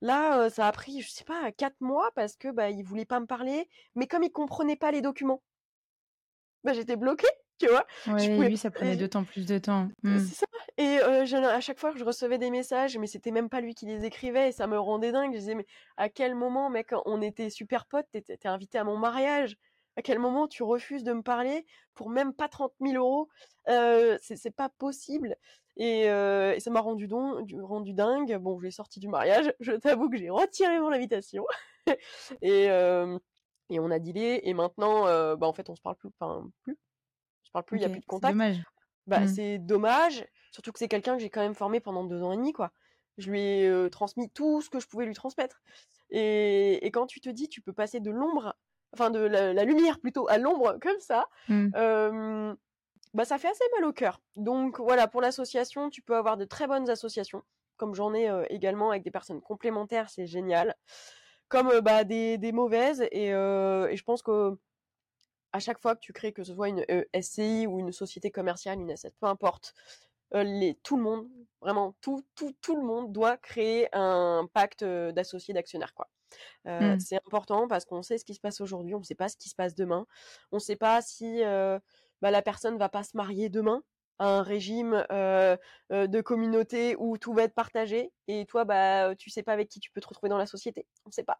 [0.00, 3.04] Là, euh, ça a pris, je sais pas, quatre mois parce que bah il voulait
[3.04, 5.42] pas me parler, mais comme il comprenait pas les documents,
[6.64, 7.86] bah j'étais bloquée, tu vois?
[8.04, 9.88] Pouvais lui, ça prenait et- d'autant plus de temps.
[10.02, 10.18] Hmm.
[10.18, 10.46] c'est ça.
[10.76, 13.74] Et euh, à chaque fois que je recevais des messages, mais c'était même pas lui
[13.74, 15.32] qui les écrivait, et ça me rendait dingue.
[15.34, 18.84] Je disais, mais à quel moment, mec, on était super potes, t'es t'es invité à
[18.84, 19.56] mon mariage?
[19.96, 23.28] À quel moment tu refuses de me parler pour même pas 30 000 euros?
[23.68, 25.36] Euh, c'est pas possible.
[25.78, 28.36] Et, euh, et ça m'a rendu, don, du- rendu dingue.
[28.38, 29.52] Bon, je l'ai sorti du mariage.
[29.60, 31.44] Je t'avoue que j'ai retiré mon invitation.
[32.42, 33.18] et, euh,
[33.70, 34.40] et on a dealé.
[34.44, 36.10] Et maintenant, euh, bah, en fait, on se parle plus.
[36.18, 36.76] Enfin, plus.
[37.44, 38.32] Se parle plus, il y a plus de c'est contact.
[38.32, 38.62] dommage.
[39.06, 39.26] Bah, Mm.
[39.26, 42.36] c'est dommage, surtout que c'est quelqu'un que j'ai quand même formé pendant deux ans et
[42.36, 42.72] demi, quoi.
[43.16, 45.62] Je lui ai transmis tout ce que je pouvais lui transmettre.
[46.10, 48.54] Et, et quand tu te dis, tu peux passer de l'ombre,
[48.92, 51.68] enfin de la, la lumière plutôt à l'ombre comme ça, Hmm.
[51.74, 52.54] euh,
[53.14, 54.20] bah ça fait assez mal au cœur.
[54.36, 57.42] Donc voilà, pour l'association, tu peux avoir de très bonnes associations,
[57.76, 60.74] comme j'en ai euh, également avec des personnes complémentaires, c'est génial.
[61.48, 64.58] Comme euh, bah, des, des mauvaises, et, euh, et je pense que
[65.52, 66.84] à chaque fois que tu crées, que ce soit une
[67.18, 69.74] SCI ou une société commerciale, une asset, peu importe,
[70.34, 71.26] les, tout le monde,
[71.62, 76.10] vraiment tout, tout, tout le monde doit créer un pacte d'associés, d'actionnaires, quoi.
[76.66, 77.00] Euh, Mm.
[77.00, 79.36] C'est important parce qu'on sait ce qui se passe aujourd'hui, on ne sait pas ce
[79.36, 80.06] qui se passe demain,
[80.52, 81.78] on ne sait pas si euh,
[82.22, 83.82] bah, la personne va pas se marier demain
[84.18, 89.44] à un régime de communauté où tout va être partagé et toi bah tu sais
[89.44, 91.38] pas avec qui tu peux te retrouver dans la société, on sait pas.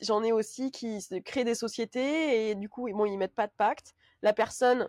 [0.00, 3.52] J'en ai aussi qui créent des sociétés et du coup bon ils mettent pas de
[3.54, 3.94] pacte.
[4.22, 4.88] La personne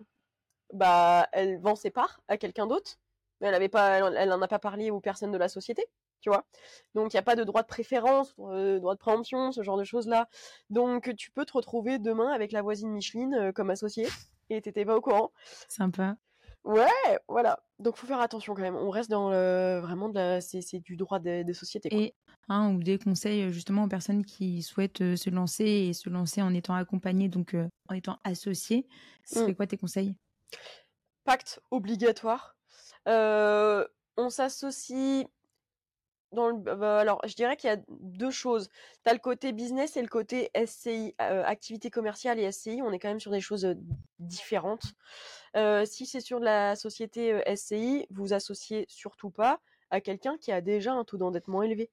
[0.74, 2.98] bah elle vend ses parts à quelqu'un d'autre,
[3.42, 5.86] mais elle avait pas, elle, elle a pas parlé aux personnes de la société,
[6.26, 6.44] tu vois.
[6.96, 9.78] Donc il y a pas de droit de préférence, euh, droit de préemption, ce genre
[9.78, 10.28] de choses là.
[10.72, 14.08] Donc tu peux te retrouver demain avec la voisine Micheline euh, comme associée
[14.50, 15.32] et t'étais pas au courant.
[15.70, 16.18] Sympa.
[16.64, 17.60] Ouais, voilà.
[17.78, 18.76] Donc faut faire attention quand même.
[18.76, 21.90] On reste dans le, vraiment de la, c'est c'est du droit des, des sociétés.
[21.90, 22.00] Quoi.
[22.00, 22.16] Et
[22.50, 26.10] un ou des conseils euh, justement aux personnes qui souhaitent euh, se lancer et se
[26.10, 27.56] lancer en étant accompagnées, donc
[27.88, 28.88] en étant associées.
[29.26, 29.56] Ce serait Mm.
[29.56, 30.16] quoi tes conseils?
[31.24, 32.58] Pacte obligatoire.
[34.18, 35.28] On s'associe
[36.32, 38.70] dans le, bah, alors je dirais qu'il y a deux choses.
[39.04, 42.82] Tu as le côté business et le côté SCI, euh, activité commerciale et SCI.
[42.84, 43.76] On est quand même sur des choses
[44.20, 44.94] différentes.
[45.56, 49.60] Euh, si c'est sur de la société SCI, vous associez surtout pas
[49.90, 51.90] à quelqu'un qui a déjà un taux d'endettement élevé.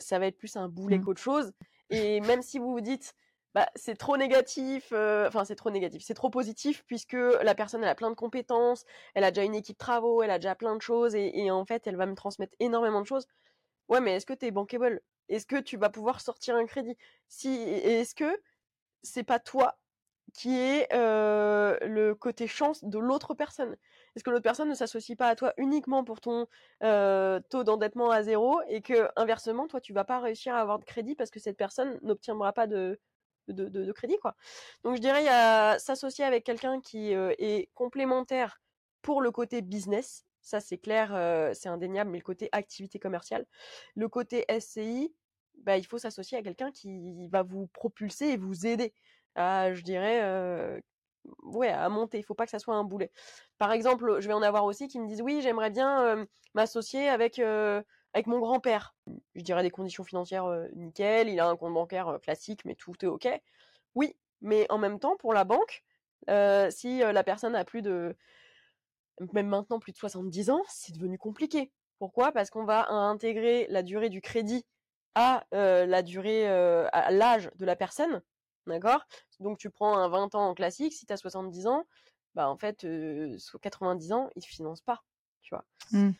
[0.00, 1.04] Ça va être plus un boulet Mm.
[1.04, 1.52] qu'autre chose.
[1.90, 3.14] Et même si vous vous dites,
[3.56, 7.84] bah, c'est trop négatif, euh, enfin c'est trop négatif, c'est trop positif puisque la personne
[7.84, 10.82] a plein de compétences, elle a déjà une équipe travaux, elle a déjà plein de
[10.82, 13.26] choses et, en fait elle va me transmettre énormément de choses.
[13.88, 15.02] Ouais, mais est-ce que t'es bankable?
[15.28, 16.96] Est-ce que tu vas pouvoir sortir un crédit?
[17.28, 18.38] Si, est-ce que
[19.02, 19.78] c'est pas toi
[20.34, 23.76] qui est euh, le côté chance de l'autre personne?
[24.16, 26.46] Est-ce que l'autre personne ne s'associe pas à toi uniquement pour ton
[26.82, 30.78] euh, taux d'endettement à zéro et que inversement toi tu vas pas réussir à avoir
[30.80, 33.00] de crédit parce que cette personne n'obtiendra pas de
[33.48, 34.34] de, crédit quoi.
[34.84, 38.60] Donc je dirais il y a s'associer avec quelqu'un qui euh, est complémentaire
[39.02, 43.46] pour le côté business, ça c'est clair, euh, c'est indéniable, mais le côté activité commerciale,
[43.94, 45.14] le côté SCI,
[45.62, 48.92] bah il faut s'associer à quelqu'un qui va vous propulser et vous aider
[49.34, 50.80] à, je dirais, euh,
[51.42, 52.18] ouais, à monter.
[52.18, 53.10] Il faut pas que ça soit un boulet.
[53.58, 57.40] Par exemple, je vais en avoir aussi qui me disent oui, j'aimerais bien m'associer avec
[58.16, 58.96] avec mon grand-père.
[59.34, 62.94] Je dirais des conditions financières euh, nickel, il a un compte bancaire classique, mais tout
[63.02, 63.28] est ok.
[63.94, 65.84] Oui, mais en même temps, pour la banque,
[66.70, 68.16] si la personne a plus de,
[69.32, 71.70] même maintenant plus de 70 ans, c'est devenu compliqué.
[71.98, 72.32] Pourquoi?
[72.32, 74.66] Parce qu'on va intégrer la durée du crédit
[75.14, 78.22] à la durée, à l'âge de la personne.
[78.66, 79.06] D'accord?
[79.40, 81.86] Donc tu prends un 20 ans en classique, si tu as 70 ans,
[82.34, 85.02] bah en fait, euh, 90 ans, ils ne financent pas,
[85.42, 85.64] tu vois?
[85.92, 86.10] Mm.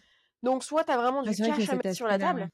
[0.47, 2.49] Donc soit tu as vraiment Ah, du cash à mettre sur la table,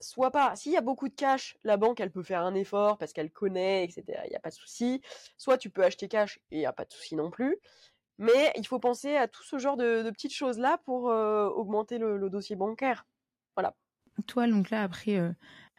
[0.00, 0.54] soit pas.
[0.56, 3.30] S'il y a beaucoup de cash, la banque, elle peut faire un effort parce qu'elle
[3.30, 4.20] connaît, etc.
[4.26, 5.00] Il n'y a pas de souci.
[5.38, 7.56] Soit tu peux acheter cash et il n'y a pas de souci non plus.
[8.18, 11.96] Mais il faut penser à tout ce genre de, de petites choses-là pour euh, augmenter
[11.96, 13.06] le, le dossier bancaire.
[14.26, 15.32] Toi, donc là, après, euh,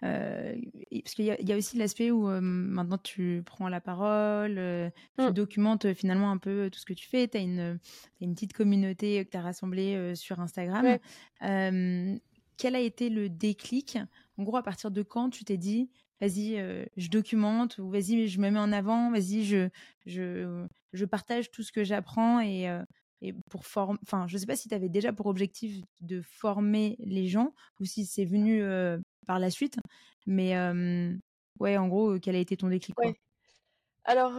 [0.04, 0.56] euh,
[1.04, 3.82] parce qu'il y, a- il y a aussi l'aspect où euh, maintenant tu prends la
[3.82, 5.32] parole, euh, tu Mm.
[5.32, 7.28] documentes finalement un peu tout ce que tu fais.
[7.28, 7.80] Tu as une,
[8.20, 10.98] petite communauté que tu as rassemblée sur Instagram.
[11.42, 12.20] Ouais.
[12.58, 13.98] Quel a été le déclic?
[14.38, 16.56] En gros, à partir de quand tu t'es dit, vas-y,
[16.98, 19.70] je documente, ou vas-y, je me mets en avant, vas-y, je,
[20.06, 22.68] je, je partage tout ce que j'apprends et,
[23.22, 23.98] et pour former.
[24.04, 27.86] Enfin, je sais pas si tu avais déjà pour objectif de former les gens ou
[27.86, 29.78] si c'est venu euh, par la suite,
[30.26, 30.54] mais
[31.60, 33.12] ouais, en gros, quel a été ton déclic quoi?
[33.12, 33.16] Ouais.
[34.04, 34.34] Alors,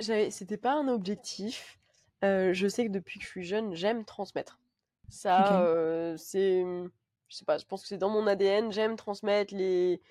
[0.00, 1.78] c'était pas un objectif.
[2.22, 4.60] Je sais que depuis que je suis jeune, j'aime transmettre.
[5.08, 8.72] Ça, c'est, je sais pas, je pense que c'est dans mon ADN.
[8.72, 10.02] J'aime transmettre les,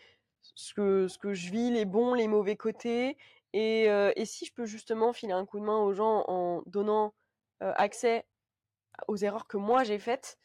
[0.41, 3.17] ce que, ce que je vis, les bons, les mauvais côtés.
[3.53, 6.61] Et, euh, et si je peux justement filer un coup de main aux gens en
[6.67, 7.15] donnant
[7.63, 8.27] euh, accès
[9.07, 10.37] aux erreurs que moi j'ai faites,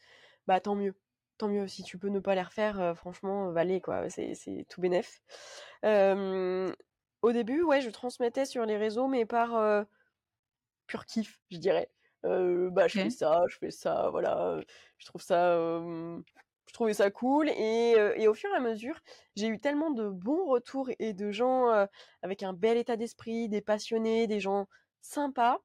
[0.47, 0.95] bah tant mieux.
[1.37, 1.67] Tant mieux.
[1.67, 4.09] Si tu peux ne pas les refaire, franchement, valez quoi.
[4.09, 5.21] C'est, c'est tout bénef.
[5.83, 9.85] Au début, ouais, je transmettais sur les réseaux, mais par
[10.87, 11.89] pur kiff, je dirais.
[12.25, 14.59] Euh, bah, je fais ça, je fais ça, voilà.
[14.97, 16.19] Je trouve ça, euh,
[16.67, 17.49] je trouvais ça cool.
[17.49, 18.99] Et, euh, et au fur et à mesure,
[19.35, 21.87] j'ai eu tellement de bons retours et de gens
[22.21, 24.67] avec un bel état d'esprit, des passionnés, des gens
[25.01, 25.59] sympas,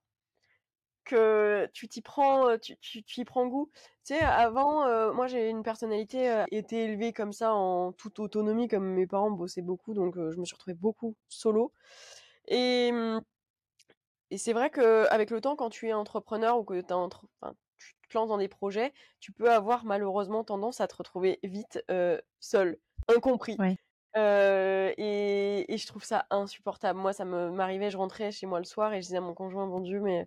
[1.05, 3.71] que tu t'y prends, euh, tu, tu, tu y prends goût.
[4.07, 8.19] Tu sais, avant, euh, moi j'ai une personnalité euh, été élevée comme ça en toute
[8.19, 11.73] autonomie, comme mes parents bossaient beaucoup, donc euh, je me suis retrouvée beaucoup solo.
[12.47, 12.91] Et,
[14.31, 17.27] et c'est vrai que avec le temps, quand tu es entrepreneur ou que t'as entre...
[17.41, 21.39] enfin, tu te lances dans des projets, tu peux avoir malheureusement tendance à te retrouver
[21.43, 21.85] vite
[22.41, 23.57] seul, incompris.
[23.59, 23.77] Ouais.
[24.17, 26.99] Euh, et, et je trouve ça insupportable.
[26.99, 29.35] Moi, ça me m'arrivait, je rentrais chez moi le soir et je disais à mon
[29.35, 30.27] conjoint, bon Dieu, mais,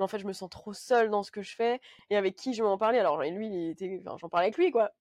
[0.00, 2.34] mais en fait, je me sens trop seule dans ce que je fais et avec
[2.34, 2.98] qui je vais en parler.
[2.98, 4.92] Alors, lui, il était, enfin, j'en parlais avec lui, quoi.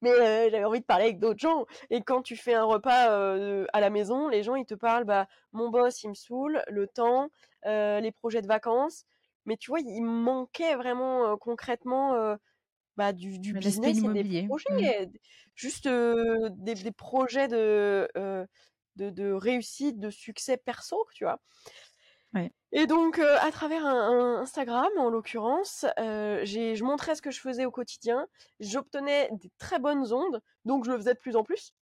[0.00, 1.66] Mais euh, j'avais envie de parler avec d'autres gens.
[1.90, 5.04] Et quand tu fais un repas euh, à la maison, les gens, ils te parlent,
[5.04, 7.30] bah, mon boss, il me saoule, le temps,
[7.66, 9.06] euh, les projets de vacances.
[9.44, 12.36] Mais tu vois, il manquait vraiment concrètement
[12.96, 14.70] bah, du, business et des projets.
[14.70, 14.84] Mm.
[14.84, 15.06] euh,
[15.56, 21.40] Juste des, des projets de, de, de réussite, de succès perso, tu vois.
[22.76, 27.40] Et donc, euh, à travers un, Instagram, en l'occurrence, euh, je montrais ce que je
[27.40, 28.26] faisais au quotidien.
[28.58, 31.72] J'obtenais des très bonnes ondes, donc je le faisais de plus en plus.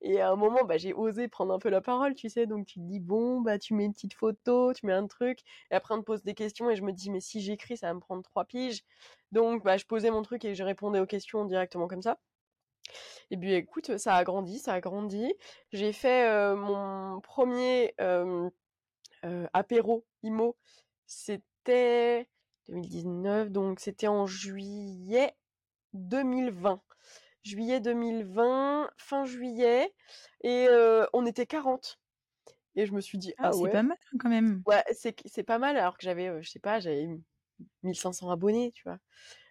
[0.00, 2.46] Et à un moment, bah, j'ai osé prendre un peu la parole, tu sais.
[2.46, 5.38] Donc tu te dis, bon, bah, tu mets une petite photo, tu mets un truc.
[5.70, 7.86] Et après, on te pose des questions et je me dis, mais si j'écris, ça
[7.86, 8.82] va me prendre trois piges.
[9.30, 12.18] Donc, bah, je posais mon truc et je répondais aux questions directement comme ça.
[13.30, 15.32] Et puis, écoute, ça a grandi, ça a grandi.
[15.72, 18.50] J'ai fait euh, mon premier euh,
[19.52, 20.56] apéro IMO.
[21.06, 22.28] C'était
[22.68, 25.34] 2019, donc c'était en juillet
[25.94, 26.82] 2020
[27.42, 29.92] juillet 2020, fin juillet,
[30.42, 31.98] et euh, on était 40.
[32.76, 34.62] Et je me suis dit, Ah, ah, c'est pas mal quand même.
[34.66, 37.08] ouais, c'est c'est pas mal, alors que j'avais, euh, je sais pas, j'avais
[37.82, 38.98] 1500 abonnés, tu vois.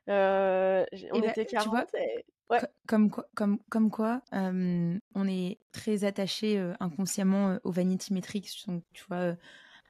[0.10, 2.26] Euh, on Et bah, était tu vois, 40 et...
[2.52, 7.72] Ouais, Comme quoi, comme, comme quoi euh, on est très attaché euh, inconsciemment euh, aux
[7.72, 9.36] vanity metrics, donc tu vois, euh,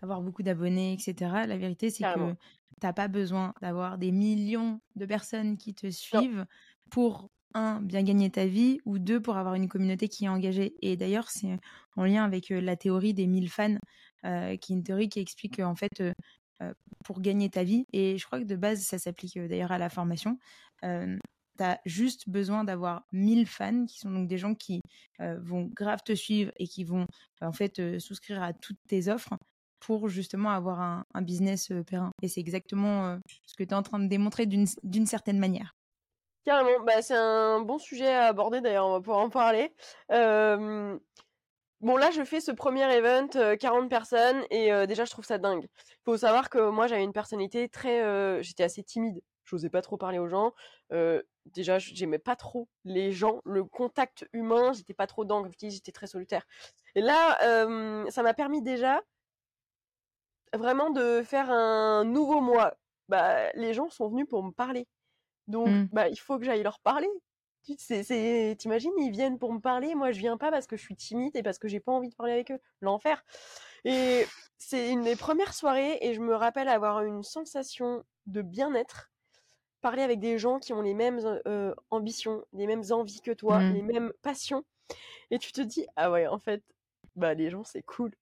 [0.02, 1.47] avoir beaucoup d'abonnés, etc.
[1.47, 2.36] La vérité, c'est que
[2.80, 6.45] t'as pas besoin d'avoir des millions de personnes qui te Non, suivent
[6.91, 10.76] pour un bien gagner ta vie ou deux pour avoir une communauté qui est engagée.
[10.82, 11.60] Et d'ailleurs, c'est
[11.97, 13.78] en lien avec euh, la théorie des 1000 fans,
[14.24, 14.30] qui
[14.74, 16.02] est une théorie qui explique qu'en fait,
[17.04, 19.89] pour gagner ta vie, et je crois que de base, ça s'applique d'ailleurs à la
[19.89, 20.38] formation.
[20.84, 21.17] Euh,
[21.62, 24.82] T'as juste besoin d'avoir 1000 fans qui sont donc des gens qui
[25.19, 27.06] euh, vont grave te suivre et qui vont
[27.43, 29.36] euh, en fait euh, souscrire à toutes tes offres
[29.80, 32.10] pour justement avoir un, business périn.
[32.24, 35.76] Et c'est exactement ce que tu es en train de démontrer d'une certaine manière.
[36.45, 36.84] carrément.
[36.84, 39.71] Bah, c'est un bon sujet à aborder, d'ailleurs, on va pouvoir en parler.
[40.10, 45.38] Bon, là, je fais ce premier event, euh, 40 personnes, et déjà, je trouve ça
[45.38, 45.67] dingue.
[46.06, 48.41] faut savoir que moi, j'avais une personnalité très...
[48.41, 49.21] J'étais assez timide.
[49.46, 50.54] J'osais pas trop parler aux gens.
[50.92, 55.92] Euh, déjà, j'aimais pas trop les gens, le contact humain, j'étais pas trop dis, j'étais
[55.92, 56.46] très solitaire.
[56.96, 59.02] Et là, euh, ça m'a permis déjà
[60.54, 62.74] vraiment de faire un nouveau moi.
[63.10, 64.88] Bah, les gens sont venus pour me parler.
[65.48, 65.88] Donc, Mm.
[65.92, 67.10] bah, il faut que j'aille leur parler.
[67.64, 67.76] Tu
[68.58, 71.36] t'imagines, ils viennent pour me parler, moi je viens pas parce que je suis timide
[71.36, 72.60] et parce que j'ai pas envie de parler avec eux.
[72.82, 73.24] L'enfer.
[73.86, 74.26] Et
[74.58, 79.11] c'est une des premières soirées et je me rappelle avoir une sensation de bien-être,
[79.82, 83.60] parler avec des gens qui ont les mêmes euh, ambitions, les mêmes envies que toi,
[83.60, 83.74] Mmh.
[83.74, 84.64] les mêmes passions.
[85.32, 86.64] Et tu te dis, ah ouais, en fait,
[87.16, 88.14] bah les gens c'est cool.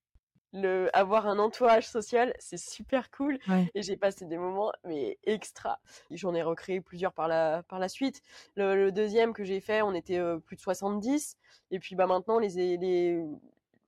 [0.53, 3.38] Le, avoir un entourage social, c'est super cool.
[3.47, 3.70] Ouais.
[3.76, 5.80] Et j'ai passé des moments, mais extra.
[6.12, 8.22] J'en ai recréé plusieurs par la, par la suite.
[8.55, 11.38] Le, le deuxième que j'ai fait, on était euh, plus de 70.
[11.72, 13.24] Et puis bah maintenant, les, les,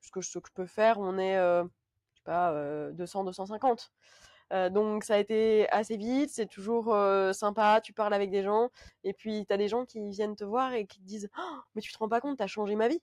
[0.01, 2.91] ce, que, je- ce que je peux faire, on est, euh, je sais pas, euh,
[2.91, 3.91] 200, 250.
[4.51, 8.43] Euh, donc ça a été assez vite, c'est toujours euh, sympa, tu parles avec des
[8.43, 8.69] gens,
[9.03, 11.81] et puis t'as des gens qui viennent te voir et qui te disent oh, mais
[11.81, 13.01] tu te rends pas compte, t'as changé ma vie.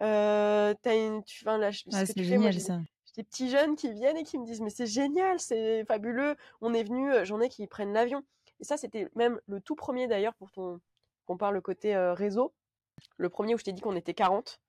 [0.00, 2.80] Euh, t'as une, tu, enfin, ce que fais, moi, génial j'ai ça.
[3.16, 6.74] des petits jeunes qui viennent et qui me disent mais c'est génial, c'est fabuleux, on
[6.74, 8.22] est venu, euh, j'en ai qui prennent l'avion.
[8.60, 10.80] Et ça c'était même le tout premier d'ailleurs pour ton
[11.26, 12.52] qu'on parle le côté euh, réseau.
[13.16, 14.60] Le premier où je t'ai dit qu'on était 40.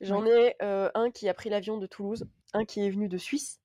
[0.00, 3.18] J'en ai euh, un qui a pris l'avion de Toulouse, un qui est venu de
[3.18, 3.60] Suisse.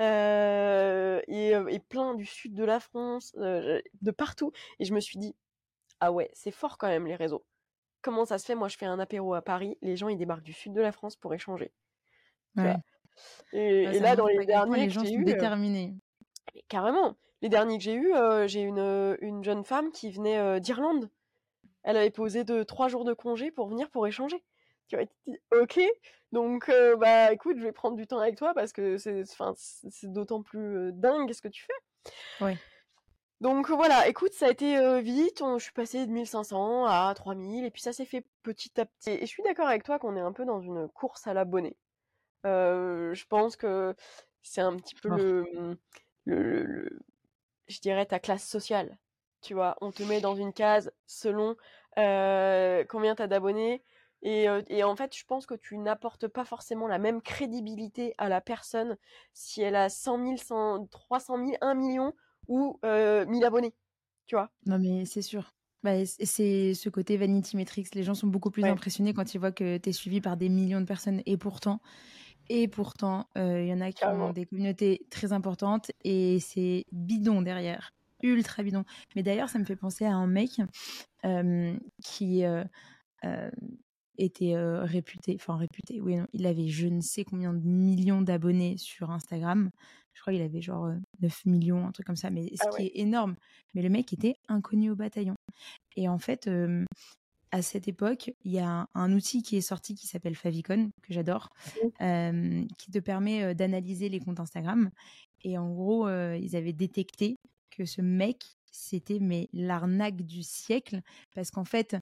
[0.00, 4.52] Euh, et, euh, et plein du sud de la France, euh, de partout.
[4.78, 5.34] Et je me suis dit,
[6.00, 7.44] ah ouais, c'est fort quand même les réseaux.
[8.02, 8.54] Comment ça se fait?
[8.54, 10.92] Moi, je fais un apéro à Paris, les gens ils débarquent du sud de la
[10.92, 11.72] France pour échanger.
[12.56, 12.76] Ouais.
[13.52, 15.94] Et, Ouais, et ça là, dans les derniers les que gens j'ai sont eus, déterminés.
[16.54, 21.10] mais carrément, les derniers que j'ai euh, j'ai une, une jeune femme qui venait d'Irlande.
[21.82, 24.44] Elle avait posé de trois jours de congé pour venir pour échanger.
[24.88, 25.80] Tu te dis, ok,
[26.32, 29.52] donc euh, bah écoute, je vais prendre du temps avec toi parce que c'est, enfin,
[29.56, 31.72] c'est c'est d'autant plus euh, dingue ce que tu fais.
[33.40, 37.12] Donc voilà, écoute, ça a été euh, vite, on- je suis passée de 1500 à
[37.14, 39.10] 3000 et puis ça s'est fait petit à petit.
[39.10, 41.76] Et je suis d'accord avec toi qu'on est un peu dans une course à l'abonné.
[42.46, 43.94] Euh, je pense que
[44.42, 45.78] c'est un petit peu le, le,
[46.26, 47.00] le- le-
[47.68, 48.98] je dirais ta classe sociale.
[49.42, 51.56] Tu vois, on te met dans une case selon
[51.98, 53.84] euh, combien tu as d'abonnés.
[54.22, 58.28] Et, et en fait, je pense que tu n'apportes pas forcément la même crédibilité à
[58.28, 58.96] la personne
[59.34, 62.14] si elle a 100 000, 100, 300 000, 1 million
[62.48, 63.74] ou euh, 1000 abonnés.
[64.26, 64.50] Tu vois?
[64.66, 65.52] Non, mais c'est sûr.
[65.82, 67.94] Bah, c'est ce côté vanity metrics.
[67.94, 68.68] Les gens sont beaucoup plus Ouais.
[68.68, 71.22] impressionnés quand ils voient que tu es suivi par des millions de personnes.
[71.26, 71.80] Et pourtant,
[72.48, 74.30] et pourtant, euh, il y en a qui Carrément.
[74.30, 77.92] ont des communautés très importantes et c'est bidon derrière.
[78.22, 78.84] Ultra bidon.
[79.16, 80.60] Mais d'ailleurs, ça me fait penser à un mec
[81.26, 82.64] euh, qui euh,
[84.18, 88.22] était euh, réputé, enfin réputé, oui, non, il avait je ne sais combien de millions
[88.22, 89.70] d'abonnés sur Instagram.
[90.14, 92.70] Je crois qu'il avait genre euh, 9 millions, un truc comme ça, mais ce Ah
[92.76, 93.36] qui est énorme.
[93.74, 95.36] Mais le mec était inconnu au bataillon.
[95.96, 96.84] Et en fait, euh,
[97.52, 100.90] à cette époque, il y a un, un outil qui est sorti qui s'appelle Favicon,
[101.02, 101.50] que j'adore,
[101.98, 104.90] qui te permet d'analyser les comptes Instagram.
[105.42, 107.36] Et en gros, ils avaient détecté
[107.70, 111.00] que ce mec, c'était mais l'arnaque du siècle,
[111.34, 111.96] parce qu'en fait,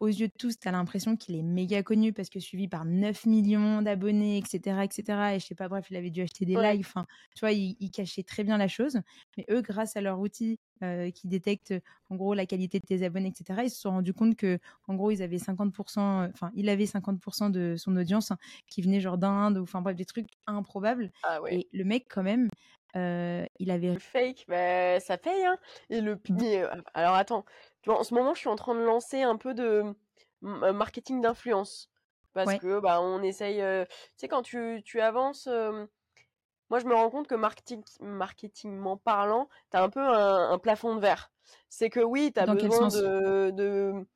[0.00, 2.84] aux yeux de tous, tu as l'impression qu'il est méga connu parce que suivi par
[2.84, 5.36] 9 millions d'abonnés, etc., etc.
[5.36, 6.76] Et je sais pas, bref, il avait dû acheter des Ouais.
[6.76, 6.86] lives.
[6.88, 9.00] Enfin, tu vois, il, il cachait très bien la chose.
[9.36, 11.74] Mais eux, grâce à leur outil euh, qui détecte
[12.08, 14.94] en gros la qualité de tes abonnés, etc., ils se sont rendus compte que, en
[14.94, 18.38] gros, ils avaient 50%, enfin, il avait 50% de son audience hein,
[18.68, 21.10] qui venait genre d'Inde, ou enfin bref, des trucs improbables.
[21.22, 21.60] Ah ouais.
[21.60, 22.48] Et le mec, quand même,
[22.96, 25.58] euh, il avait Le fake, bah, ça paye, hein.
[25.90, 26.42] Et le Mmh.
[26.42, 27.44] euh, alors attends,
[27.82, 29.94] tu vois, en ce moment, je suis en train de lancer un peu de
[30.44, 31.90] euh, marketing d'influence.
[32.32, 32.58] Parce Ouais.
[32.58, 35.86] que, bah, on essaye, euh, tu sais, quand tu, tu avances, euh,
[36.70, 40.94] moi, je me rends compte que marketing, marketingment parlant, t'as un peu un, un plafond
[40.94, 41.32] de verre.
[41.68, 44.06] C'est que oui, t'as besoin de, de,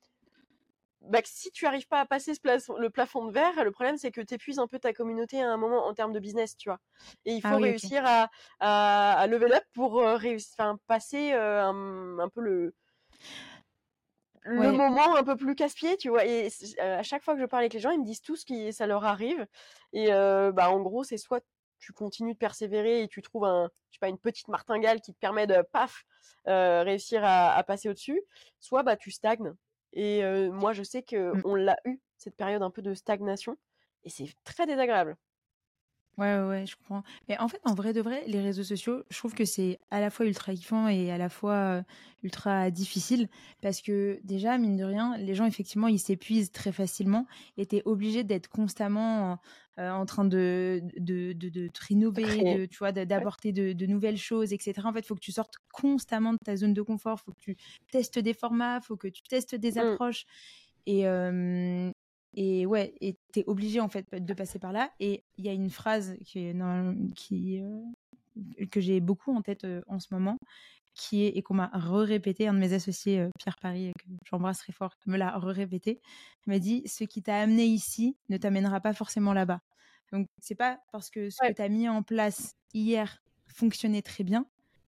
[1.01, 3.97] bah, si tu arrives pas à passer ce plafond- le plafond de verre, le problème
[3.97, 6.57] c'est que tu épuises un peu ta communauté à un moment en termes de business,
[6.57, 6.79] tu vois.
[7.25, 7.89] Et il faut Ah oui, ok.
[7.89, 12.73] réussir à, à, à level up pour euh, réussir, passer euh, un, un peu le
[14.53, 14.71] le Ouais.
[14.71, 16.25] moment un peu plus casse-pied, tu vois.
[16.25, 18.35] Et euh, à chaque fois que je parle avec les gens, ils me disent tout
[18.35, 19.47] ce qui ça leur arrive.
[19.93, 21.43] Et euh, bah en gros, c'est soit
[21.79, 25.13] tu continues de persévérer et tu trouves un, je sais pas, une petite martingale qui
[25.13, 26.03] te permet de paf
[26.47, 28.21] euh, réussir à, à passer au-dessus,
[28.59, 29.53] soit bah tu stagnes.
[29.93, 31.41] Et euh, moi, je sais que Mm.
[31.43, 33.57] on l'a eu cette période un peu de stagnation
[34.03, 35.17] et c'est très désagréable.
[36.17, 37.03] Ouais, ouais, ouais, je comprends.
[37.27, 39.99] Mais en fait, en vrai de vrai, les réseaux sociaux, je trouve que c'est à
[39.99, 41.83] la fois ultra kiffant et à la fois euh,
[42.23, 43.27] ultra difficile
[43.61, 47.81] parce que déjà, mine de rien, les gens, effectivement, ils s'épuisent très facilement et t'es
[47.83, 49.39] obligé d'être constamment
[49.77, 53.85] euh, en train de, de, de, de te rénover, de, tu vois, d'apporter de, de
[53.85, 54.87] nouvelles choses, etc.
[54.87, 57.41] En fait, il faut que tu sortes constamment de ta zone de confort, faut que
[57.41, 57.57] tu
[57.91, 59.97] testes des formats, faut que tu testes des Mm.
[59.97, 60.23] approches.
[60.85, 61.91] Et, euh,
[62.35, 64.91] et ouais, et t'es obligé en fait de passer par là.
[64.99, 66.53] Et il y a une phrase qui
[67.15, 67.81] qui, euh,
[68.71, 70.37] que j'ai beaucoup en tête euh, en ce moment,
[70.93, 74.59] qui est, et qu'on m'a re-répété, un de mes associés, euh, Pierre Paris, que j'embrasse
[74.59, 76.01] très fort, me l'a re-répété.
[76.45, 79.61] Il m'a dit Ce qui t'a amené ici ne t'amènera pas forcément là-bas.
[80.11, 84.23] Donc, c'est pas parce que ce que tu as mis en place hier fonctionnait très
[84.23, 84.45] bien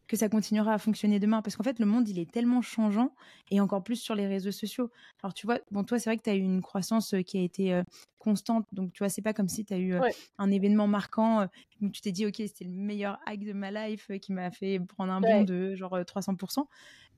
[0.08, 1.42] que ça continuera à fonctionner demain.
[1.42, 3.14] Parce qu'en fait, le monde, il est tellement changeant
[3.52, 4.92] et encore plus sur les réseaux sociaux.
[5.22, 7.38] Alors, tu vois, bon, toi, c'est vrai que tu as eu une croissance euh, qui
[7.38, 7.84] a été euh,
[8.20, 8.66] constante.
[8.72, 10.02] Donc, tu vois, c'est pas comme si tu as eu euh,
[10.38, 11.48] un événement marquant
[11.82, 14.80] où tu t'es dit, OK, c'était le meilleur hack de ma life qui m'a fait
[14.80, 16.66] prendre un bond de genre 300%.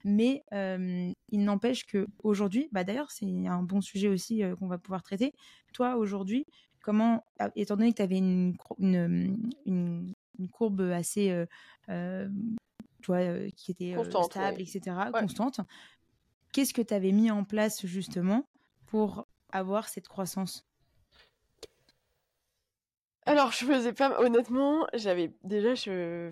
[0.06, 5.04] Mais il n'empêche que aujourd'hui, bah d'ailleurs, c'est un bon sujet aussi qu'on va pouvoir
[5.04, 5.34] traiter.
[5.74, 6.46] Toi, aujourd'hui,
[6.82, 7.26] comment,
[7.56, 10.14] étant donné que tu avais une, une, une,
[10.52, 11.46] courbe assez
[13.02, 14.82] qui était stable, etc.,
[15.14, 15.62] constante.
[16.54, 18.48] Qu'est-ce que tu avais mis en place justement
[18.88, 20.66] pour avoir cette croissance?
[23.26, 26.32] Alors, je faisais pas, honnêtement, j'avais déjà, je...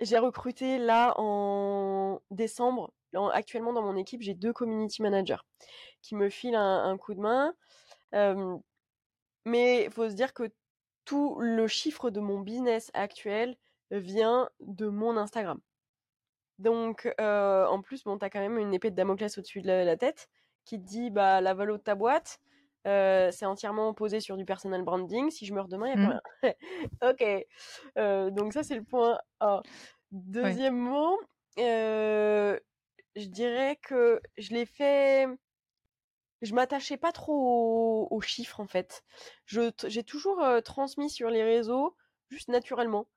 [0.00, 2.92] j'ai recruté là en décembre.
[3.32, 5.40] Actuellement, dans mon équipe, j'ai deux community managers
[6.02, 7.54] qui me filent un, coup de main.
[9.44, 10.50] mais il faut se dire que
[11.04, 13.56] tout le chiffre de mon business actuel
[13.90, 15.58] vient de mon Instagram.
[16.58, 20.28] Donc, en plus, bon, t'as quand même une épée de Damoclès au-dessus de la, tête
[20.64, 22.40] qui te dit, bah, la valeur de ta boîte,
[22.84, 25.30] c'est entièrement posé sur du personal branding.
[25.30, 26.54] Si je meurs demain, il n'y a pas mmh.
[27.12, 27.46] rien.
[28.26, 28.34] ok.
[28.34, 29.62] donc ça, c'est le point A.
[30.10, 31.16] Deuxièmement,
[31.56, 32.58] je
[33.16, 35.26] dirais que je l'ai fait...
[36.40, 39.02] Je m'attachais pas trop aux, chiffres, en fait.
[39.46, 41.96] J'ai toujours transmis sur les réseaux,
[42.30, 43.08] juste naturellement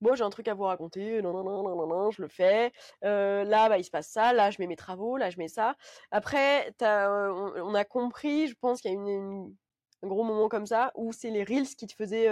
[0.00, 2.72] moi j'ai un truc à vous raconter, non, non, non, non, non, je le fais.
[3.02, 5.76] là, bah, il se passe ça, là, je mets mes travaux, là, je mets ça.
[6.10, 9.54] Après, on, a compris, je pense qu'il y a une,
[10.02, 12.28] un gros moment comme ça où c'est les Reels qui te faisaient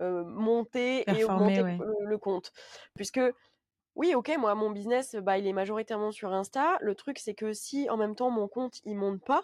[0.00, 1.62] monter et augmenter
[2.04, 2.52] le, compte.
[2.94, 3.20] Puisque,
[3.94, 6.78] oui, ok, moi, mon business, bah, il est majoritairement sur Insta.
[6.80, 9.42] Le truc, c'est que si en même temps mon compte, il monte pas,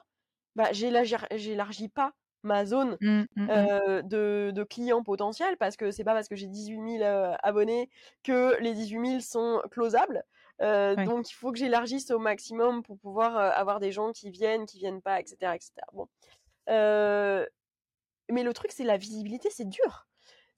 [0.56, 2.12] bah, j'élargis pas
[2.42, 4.02] ma zone mmh, mmh, mmh.
[4.02, 7.88] de, clients potentiels parce que c'est pas parce que j'ai 18 000 abonnés
[8.22, 10.24] que les 18 000 sont closables.
[10.60, 14.78] Donc il faut que j'élargisse au maximum pour pouvoir avoir des gens qui viennent, qui
[14.78, 15.54] viennent pas, etc.
[15.54, 15.72] etc.
[15.92, 16.08] Bon.
[16.68, 20.06] mais le truc, c'est la visibilité, c'est dur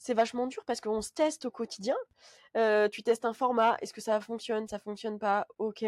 [0.05, 1.97] c'est vachement dur parce qu'on se teste au quotidien.
[2.93, 5.83] tu testes un format, est-ce que ça fonctionne, ça fonctionne pas, ok.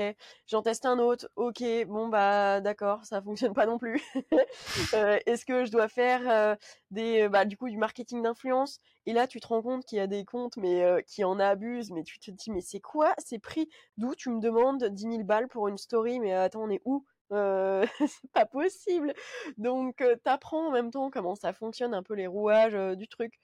[0.47, 4.03] J'en teste un autre, ok, bon bah d'accord, ça fonctionne pas non plus.
[5.27, 6.57] est-ce que je dois faire
[6.91, 8.81] des, bah, du coup du marketing d'influence?
[9.05, 11.91] Et là tu te rends compte qu'il y a des comptes mais qui en abusent,
[11.91, 13.69] mais tu te dis mais c'est quoi ces prix?
[13.99, 17.05] D'où tu me demandes 10 000 balles pour une story, mais attends on est où?
[17.31, 19.13] C'est pas possible.
[19.59, 23.41] Donc, t'apprends en même temps comment ça fonctionne un peu les rouages du truc.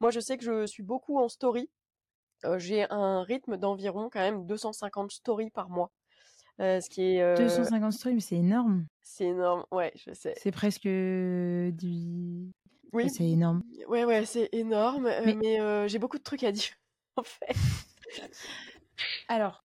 [0.00, 1.68] Moi, je sais que je suis beaucoup en story.
[2.56, 5.90] j'ai un rythme d'environ quand même 250 stories par mois.
[6.58, 8.86] ce qui est 250 stories, mais c'est énorme.
[9.02, 10.34] C'est énorme, ouais, je sais.
[10.38, 12.50] C'est presque du.
[12.92, 13.08] Oui.
[13.10, 13.62] C'est énorme.
[13.88, 15.10] Ouais, ouais, c'est énorme.
[15.24, 16.72] Mais, j'ai beaucoup de trucs à dire,
[17.16, 17.54] en fait.
[19.28, 19.64] Alors,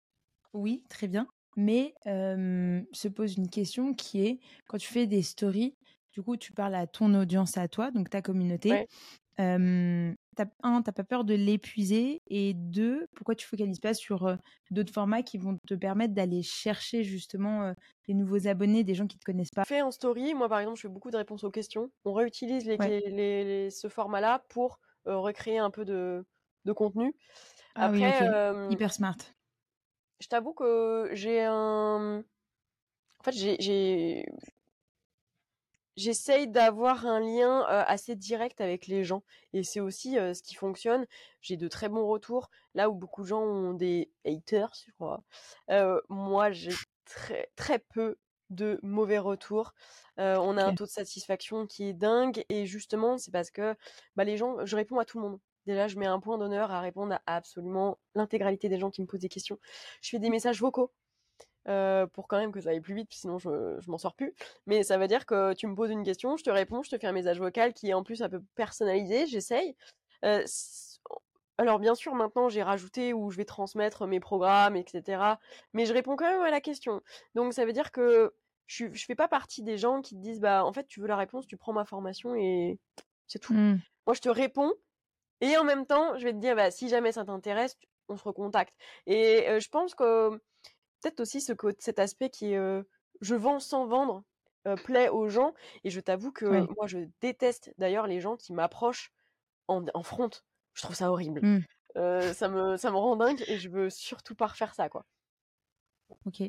[0.54, 1.26] oui, très bien.
[1.56, 5.76] Mais se pose une question qui est quand tu fais des stories,
[6.12, 8.86] du coup, tu parles à ton audience, à toi, donc ta communauté
[9.38, 14.36] un, t'as pas peur de l'épuiser et deux, pourquoi tu focalises pas sur
[14.70, 17.74] d'autres formats qui vont te permettre d'aller chercher justement
[18.08, 19.64] des nouveaux abonnés, des gens qui te connaissent pas?
[19.64, 21.90] Fait en story, moi par exemple, je fais beaucoup de réponses aux questions.
[22.04, 26.24] On réutilise les, ce format-là pour recréer un peu de,
[26.74, 27.14] contenu.
[27.74, 29.16] Ah Après, hyper smart.
[30.22, 32.22] Je t'avoue que j'ai un.
[33.18, 34.24] En fait, j'ai
[35.96, 39.22] j'essaye d'avoir un lien assez direct avec les gens
[39.52, 41.06] et c'est aussi ce qui fonctionne.
[41.40, 45.22] J'ai de très bons retours là où beaucoup de gens ont des haters, je crois.
[46.08, 46.74] moi, j'ai
[47.04, 48.16] très très peu
[48.50, 49.74] de mauvais retours.
[50.16, 53.74] on a un taux de satisfaction qui est dingue et justement c'est parce que
[54.16, 55.40] bah, les gens, je réponds à tout le monde.
[55.66, 59.06] Déjà, je mets un point d'honneur à répondre à absolument l'intégralité des gens qui me
[59.06, 59.58] posent des questions.
[60.00, 60.92] Je fais des messages vocaux
[61.64, 64.34] pour quand même que ça aille plus vite, sinon je, je m'en sors plus.
[64.66, 66.98] Mais ça veut dire que tu me poses une question, je te réponds, je te
[66.98, 69.76] fais un message vocal qui est en plus un peu personnalisé, j'essaye.
[71.58, 75.22] alors bien sûr, maintenant j'ai rajouté où je vais transmettre mes programmes, etc.
[75.72, 77.00] Mais je réponds quand même à la question.
[77.34, 78.34] Donc ça veut dire que
[78.66, 81.08] je, je fais pas partie des gens qui te disent bah en fait tu veux
[81.08, 82.78] la réponse, tu prends ma formation et
[83.26, 83.54] c'est tout.
[83.54, 83.80] Mmh.
[84.06, 84.72] Moi je te réponds
[85.40, 87.76] et en même temps je vais te dire bah si jamais ça t'intéresse,
[88.08, 88.74] on se recontacte.
[89.06, 90.40] Et je pense que
[91.02, 92.82] peut-être aussi ce, cet aspect qui est
[93.20, 94.24] je vends sans vendre
[94.84, 95.54] plaît aux gens.
[95.84, 96.44] Et je t'avoue que
[96.76, 99.12] moi, je déteste d'ailleurs les gens qui m'approchent
[99.68, 100.30] en, en, front.
[100.74, 101.40] Je trouve ça horrible.
[101.42, 102.32] Mmh.
[102.32, 105.04] ça, me, ça me rend dingue et je veux surtout pas refaire ça, quoi.
[106.26, 106.40] Ok.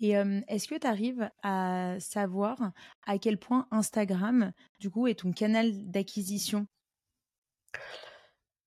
[0.00, 2.72] Et euh, est-ce que tu arrives à savoir
[3.06, 6.66] à quel point Instagram, du coup, est ton canal d'acquisition?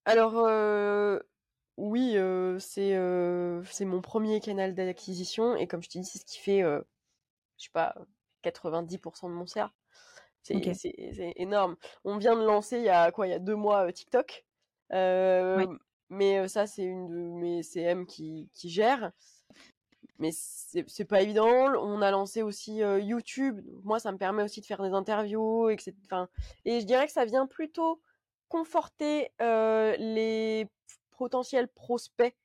[0.04, 1.18] Alors, euh,
[1.76, 2.16] oui,
[2.58, 2.98] c'est
[3.70, 7.64] c'est mon premier canal d'acquisition et comme je te dis, c'est ce qui fait, je
[7.64, 7.94] sais pas,
[8.44, 9.72] 90% de mon CA.
[10.42, 11.76] C'est c'est énorme.
[12.04, 14.44] On vient de lancer il y a quoi, il y a deux mois TikTok.
[16.08, 19.12] Mais ça, c'est une de mes CM qui, qui gère
[20.18, 21.46] mais c'est pas évident.
[21.46, 23.60] On a lancé aussi YouTube.
[23.84, 25.92] Moi, ça me permet aussi de faire des interviews, etc.
[26.04, 26.28] Enfin,
[26.64, 28.00] et je dirais que ça vient plutôt
[28.48, 30.68] conforter les
[31.16, 32.36] potentiels prospects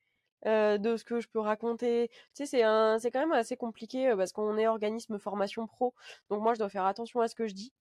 [0.46, 2.10] de ce que je peux raconter.
[2.10, 5.94] Tu sais, c'est un, c'est quand même assez compliqué parce qu'on est organisme formation pro.
[6.30, 7.74] Donc moi, je dois faire attention à ce que je dis,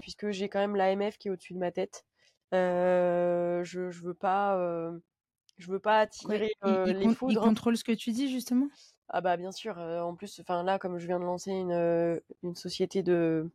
[0.00, 2.04] puisque j'ai quand même l'AMF qui est au-dessus de ma tête.
[2.52, 4.56] je, je veux pas
[5.58, 7.42] je veux pas attirer les foudres.
[7.42, 8.68] Il contrôle ce que tu dis justement?
[9.08, 9.78] Ah bah bien sûr.
[9.78, 13.50] en plus, enfin là, comme je viens de lancer une, une société de,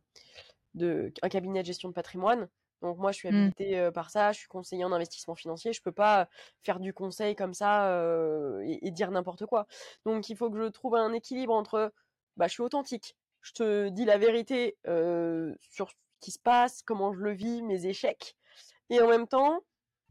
[0.74, 2.48] de un cabinet de gestion de patrimoine.
[2.84, 3.34] Donc moi, je suis mmh.
[3.34, 4.32] habilitée par ça.
[4.32, 5.72] Je suis conseiller en investissement financier.
[5.72, 6.28] Je peux pas
[6.62, 7.90] faire du conseil comme ça
[8.64, 9.66] et, dire n'importe quoi.
[10.04, 11.92] Donc il faut que je trouve un équilibre entre,
[12.36, 13.16] bah, je suis authentique.
[13.40, 14.76] Je te dis la vérité
[15.60, 18.36] sur ce qui se passe, comment je le vis, mes échecs,
[18.90, 19.62] et en même temps,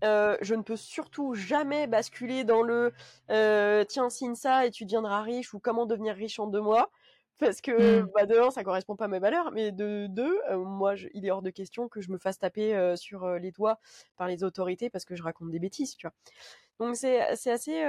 [0.04, 2.92] euh, je ne peux surtout jamais basculer dans le
[3.32, 6.92] euh, tiens signe ça et tu deviendras riche ou comment devenir riche en deux mois
[7.40, 8.10] parce que mmh.
[8.16, 11.26] bah, de un ça correspond pas à mes valeurs mais de deux euh, moi il
[11.26, 13.80] est hors de question que je me fasse taper sur les doigts
[14.16, 16.14] par les autorités parce que je raconte des bêtises tu vois
[16.80, 17.84] donc c'est c'est assez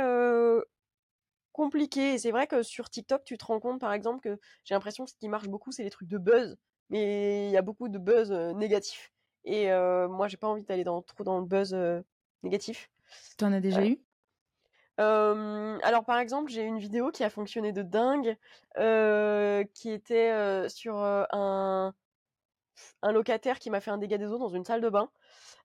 [1.53, 4.75] compliqué et c'est vrai que sur TikTok tu te rends compte par exemple que j'ai
[4.75, 6.57] l'impression que ce qui marche beaucoup c'est les trucs de buzz
[6.91, 9.13] mais il y a beaucoup de buzz négatifs
[9.45, 9.69] et
[10.09, 11.77] moi, j'ai pas envie d'aller dans, trop dans le buzz
[12.43, 12.91] négatif.
[13.39, 13.99] Tu en as déjà eu?
[14.99, 18.37] Alors par exemple, j'ai une vidéo qui a fonctionné de dingue,
[19.75, 21.95] qui était sur un,
[23.03, 25.11] un locataire qui m'a fait un dégât des eaux dans une salle de bain,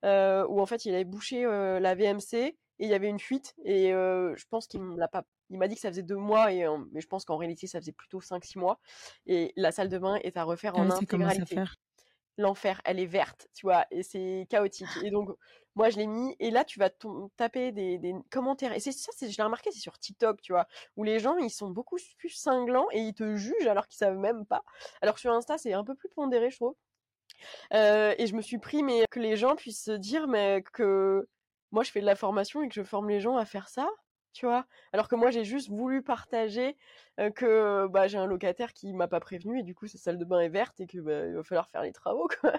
[0.04, 3.56] où en fait il avait bouché la VMC et il y avait une fuite.
[3.66, 5.24] Et je pense qu'il l'a pas.
[5.52, 7.80] Il m'a dit que ça faisait deux mois, et, mais je pense qu'en réalité ça
[7.80, 8.80] faisait plutôt 5-6 mois.
[9.26, 11.56] Et la salle de bain est à refaire en intégralité
[12.40, 14.88] l'enfer, elle est verte, tu vois, et c'est chaotique.
[15.04, 15.30] Et donc,
[15.76, 16.90] moi, je l'ai mis, et là, tu vas
[17.38, 18.74] taper des, commentaires.
[18.74, 21.50] Et c'est ça, je l'ai remarqué, c'est sur TikTok, tu vois, où les gens, ils
[21.50, 24.64] sont beaucoup plus cinglants et ils te jugent alors qu'ils savent même pas.
[25.02, 26.76] Alors sur Insta, c'est un peu plus pondéré, je trouve.
[27.74, 31.28] Euh, et je me suis pris, mais que les gens puissent se dire, mais que
[31.72, 33.90] moi, je fais de la formation et que je forme les gens à faire ça
[34.34, 34.66] tu vois?
[34.94, 36.78] Alors que moi, j'ai juste voulu partager
[37.36, 40.26] que bah, j'ai un locataire qui m'a pas prévenu et du coup, sa salle de
[40.26, 42.54] bain est verte et que bah, il va falloir faire les travaux, quoi.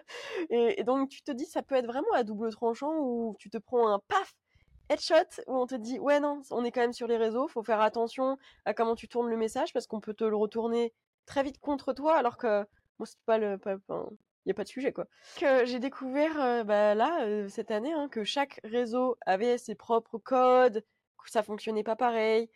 [0.50, 3.58] Et, donc, tu te dis, ça peut être vraiment à double tranchant où tu te
[3.58, 4.34] prends un paf
[4.90, 7.62] headshot où on te dit, ouais, non, on est quand même sur les réseaux, faut
[7.62, 10.92] faire attention à comment tu tournes le message parce qu'on peut te le retourner
[11.26, 12.66] très vite contre toi alors que
[12.98, 13.58] moi, c'est pas le.
[13.64, 15.06] il n'y a pas de sujet quoi.
[15.38, 20.84] Que j'ai découvert bah, là cette année hein, que chaque réseau avait ses propres codes,
[21.26, 22.48] ça fonctionnait pas pareil.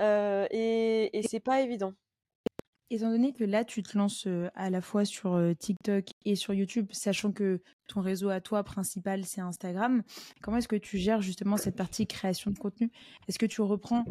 [0.00, 1.92] Euh, et, et c'est pas évident.
[2.90, 6.88] Étant donné que là, tu te lances à la fois sur TikTok et sur YouTube,
[6.92, 10.02] sachant que ton réseau à toi principal, c'est Instagram,
[10.42, 12.90] comment est-ce que tu gères justement cette partie création de contenu?
[13.28, 14.04] Est-ce que tu reprends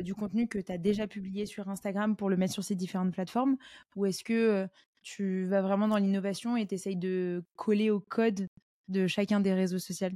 [0.00, 3.12] du contenu que tu as déjà publié sur Instagram pour le mettre sur ces différentes
[3.12, 3.56] plateformes?
[3.94, 4.68] Ou est-ce que
[5.04, 8.48] tu vas vraiment dans l'innovation et tu essayes de coller au code
[8.88, 10.08] de chacun des réseaux sociaux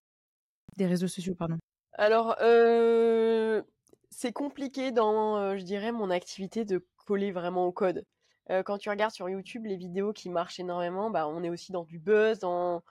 [0.76, 1.58] Des réseaux sociaux, pardon?
[1.98, 3.60] Alors, euh,
[4.08, 8.04] c'est compliqué dans, euh, je dirais, mon activité de coller vraiment au code.
[8.50, 11.72] Euh, quand tu regardes sur YouTube les vidéos qui marchent énormément, bah, on est aussi
[11.72, 12.82] dans du buzz, dans,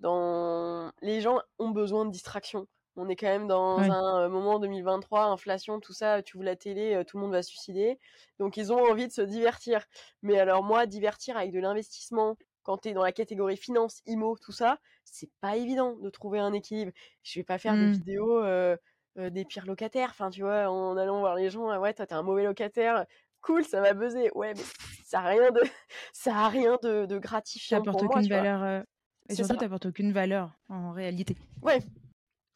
[0.00, 0.90] dans...
[1.02, 2.66] Les gens ont besoin de distraction.
[2.96, 7.02] On est quand même dans un moment 2023, inflation, tout ça, tu ouvres la télé,
[7.06, 7.98] tout le monde va se suicider.
[8.38, 9.86] Donc ils ont envie de se divertir.
[10.22, 14.36] Mais alors moi, divertir avec de l'investissement, quand tu es dans la catégorie finance, IMO,
[14.38, 16.92] tout ça, c'est pas évident de trouver un équilibre.
[17.22, 17.92] Je vais pas faire des mmh.
[17.92, 18.76] vidéos euh,
[19.18, 22.14] euh, des pires locataires, enfin tu vois, en allant voir les gens, ouais, toi t'es
[22.14, 23.04] un mauvais locataire,
[23.40, 24.30] cool, ça va buzzer.
[24.34, 24.62] Ouais, mais
[25.04, 25.60] ça a rien de
[26.12, 28.82] ça a rien de, de gratifiant pour moi, aucune valeur euh,
[29.28, 31.36] et surtout t'apportes aucune valeur en réalité.
[31.62, 31.80] Ouais.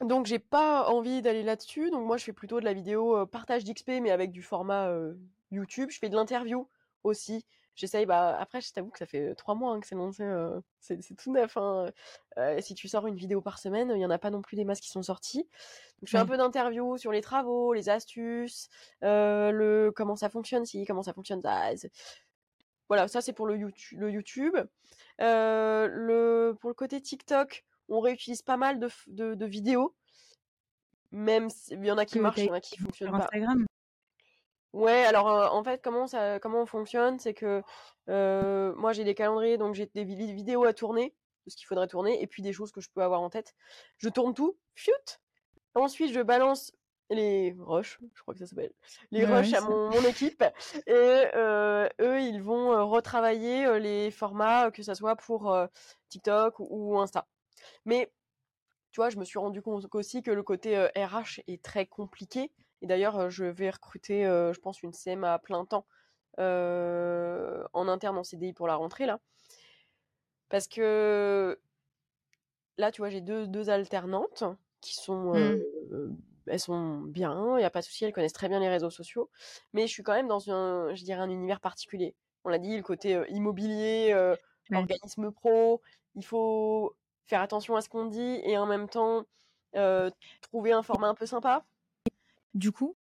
[0.02, 3.64] Donc j'ai pas envie d'aller là-dessus, donc moi je fais plutôt de la vidéo partage
[3.64, 4.90] d'XP mais avec du format
[5.50, 6.68] YouTube, je fais de l'interview
[7.02, 7.46] aussi
[7.76, 8.06] j'essaye.
[8.06, 10.24] Bah, après, je t'avoue que ça fait trois mois hein, que c'est lancé.
[10.80, 11.56] c'est, tout neuf.
[11.56, 11.90] Hein.
[12.60, 14.64] si tu sors une vidéo par semaine, il y en a pas non plus des
[14.64, 15.42] masses qui sont sorties.
[15.42, 18.68] Donc, je fais un peu d'interviews sur les travaux, les astuces,
[19.02, 21.42] le comment ça fonctionne, si comment ça fonctionne.
[21.42, 21.70] Ça,
[22.88, 24.00] voilà, ça c'est pour le YouTube.
[24.00, 24.56] Le YouTube.
[25.18, 29.94] le pour le côté TikTok, on réutilise pas mal de, de, vidéos.
[31.12, 33.18] Même s'il y en a qui marchent, il y en a qui fonctionnent pas.
[33.18, 33.66] Instagram?
[34.76, 37.62] Ouais, alors euh, en fait, comment ça, comment on fonctionne, c'est que
[38.10, 41.14] euh, moi j'ai des calendriers, donc j'ai des vi- vidéos à tourner,
[41.46, 43.54] de ce qu'il faudrait tourner, et puis des choses que je peux avoir en tête.
[43.96, 44.92] Je tourne tout, fiut.
[45.74, 46.72] Ensuite, je balance
[47.08, 48.74] les rushs, je crois que ça s'appelle,
[49.12, 50.44] les Ouais, rushs à mon, mon équipe,
[50.86, 50.92] et
[51.34, 55.56] euh, eux, ils vont retravailler les formats, que ça soit pour
[56.10, 56.66] TikTok ou,
[56.96, 57.26] ou Insta.
[57.86, 58.12] Mais
[58.92, 62.52] tu vois, je me suis rendu compte aussi que le côté RH est très compliqué.
[62.82, 65.86] Et d'ailleurs, euh, je vais recruter, euh, je pense, une CM à plein temps
[66.38, 69.20] euh, en interne en CDI pour la rentrée, là.
[70.48, 71.58] Parce que
[72.78, 74.44] là, tu vois, j'ai deux, deux alternantes
[74.80, 75.34] qui sont...
[75.34, 75.58] euh,
[76.48, 78.90] elles sont bien, il n'y a pas de souci, elles connaissent très bien les réseaux
[78.90, 79.30] sociaux.
[79.72, 82.14] Mais je suis quand même dans un, je dirais, un univers particulier.
[82.44, 84.12] On l'a dit, le côté immobilier,
[84.70, 84.78] Ouais.
[84.78, 85.80] organisme pro,
[86.14, 86.96] il faut
[87.26, 89.24] faire attention à ce qu'on dit et en même temps
[89.76, 90.10] euh,
[90.42, 91.64] trouver un format un peu sympa.
[92.56, 92.96] Du coup,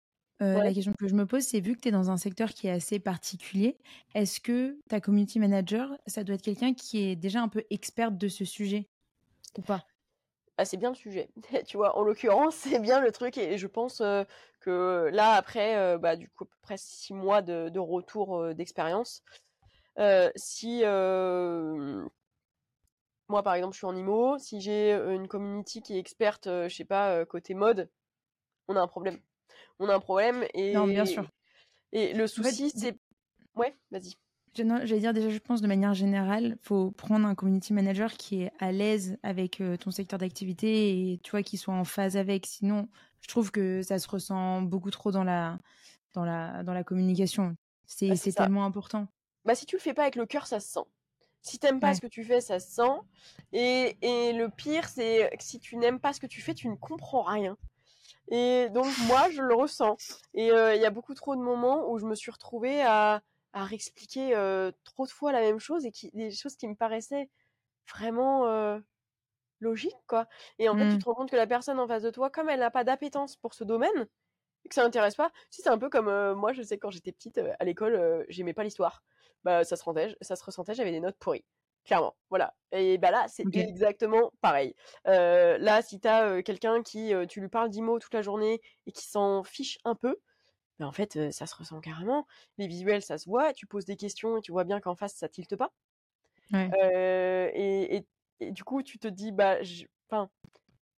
[0.41, 0.61] euh, Ouais.
[0.61, 2.67] la question que je me pose, c'est vu que tu es dans un secteur qui
[2.67, 3.79] est assez particulier,
[4.15, 8.17] est-ce que ta community manager, ça doit être quelqu'un qui est déjà un peu experte
[8.17, 8.89] de ce sujet
[9.57, 9.87] ou pas?
[10.57, 11.29] Ah, c'est bien le sujet.
[11.65, 14.23] tu vois, en l'occurrence, c'est bien le truc et je pense euh,
[14.59, 18.37] que là, après, euh, bah, du coup, à peu près six mois de, de retour
[18.37, 19.23] euh, d'expérience,
[20.35, 20.83] si
[23.29, 26.67] moi, par exemple, je suis en IMO, si j'ai une community qui est experte, je
[26.75, 27.89] sais pas, côté mode,
[28.69, 29.21] on a un problème.
[29.81, 31.27] On a un problème et, Non, bien sûr.
[31.91, 32.95] et le En fait, souci, c'est...
[33.55, 34.13] Ouais, vas-y.
[34.53, 38.51] J'allais dire déjà, je pense de manière générale, faut prendre un community manager qui est
[38.59, 42.45] à l'aise avec euh, ton secteur d'activité et tu vois qui soit en phase avec.
[42.45, 42.89] Sinon,
[43.21, 45.57] je trouve que ça se ressent beaucoup trop dans la
[46.13, 47.55] dans la dans la communication.
[47.87, 49.07] C'est Bah, tellement important.
[49.45, 50.85] Bah, si tu le fais pas avec le cœur, ça se sent.
[51.41, 51.95] Si t'aimes pas Ouais.
[51.95, 52.91] ce que tu fais, ça se sent.
[53.53, 56.67] Et, et le pire, c'est que si tu n'aimes pas ce que tu fais, tu
[56.69, 57.57] ne comprends rien.
[58.31, 59.99] Et donc, moi, je le ressens.
[60.33, 63.23] Et euh, il y a beaucoup trop de moments où je me suis retrouvée à,
[63.53, 66.75] à réexpliquer euh, trop de fois la même chose et qui, des choses qui me
[66.75, 67.29] paraissaient
[67.93, 68.79] vraiment euh,
[69.59, 70.27] logiques, quoi.
[70.59, 70.99] Et en fait, tu Mm.
[70.99, 73.37] te rends compte que la personne en face de toi, comme elle n'a pas d'appétence
[73.37, 74.07] pour ce domaine,
[74.65, 77.11] et que ça l'intéresse pas, si c'est un peu comme moi, je sais quand j'étais
[77.13, 79.03] petite à l'école, j'aimais pas l'histoire.
[79.43, 81.45] Bah, ça se ressentait, ça se ressentait, j'avais des notes pourries.
[81.83, 82.55] Clairement, voilà.
[82.71, 84.75] Et bah là, c'est exactement pareil.
[85.07, 88.61] Euh, là, si t'as euh, quelqu'un qui, euh, tu lui parles d'IMO toute la journée
[88.85, 90.17] et qui s'en fiche un peu,
[90.79, 92.27] bah en fait, ça se ressent carrément.
[92.59, 93.53] Les visuels, ça se voit.
[93.53, 95.73] Tu poses des questions et tu vois bien qu'en face, ça tilte pas.
[96.53, 96.75] Ouais.
[97.53, 98.07] Et, et-
[98.39, 100.29] et du coup, tu te dis, bah, je- enfin,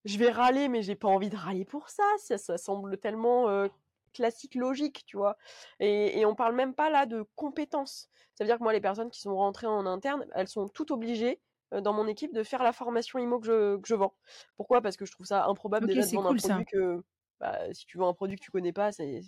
[0.06, 2.04] je vais râler, mais j'ai pas envie de râler pour ça.
[2.20, 3.68] Ça, ça semble tellement
[4.14, 5.38] classique, logique, tu vois?
[5.80, 8.10] Et, et on parle même pas là de compétences.
[8.36, 10.92] Ça veut dire que moi, les personnes qui sont rentrées en interne, elles sont toutes
[10.92, 11.42] obligées
[11.72, 14.16] dans mon équipe de faire la formation IMO que je, que je vends.
[14.58, 14.82] Pourquoi?
[14.82, 16.56] Parce que je trouve ça improbable Ok, déjà de vendre cool, un ça.
[16.56, 17.04] produit que,
[17.40, 19.22] bah, si tu vends un produit que tu connais pas, c'est.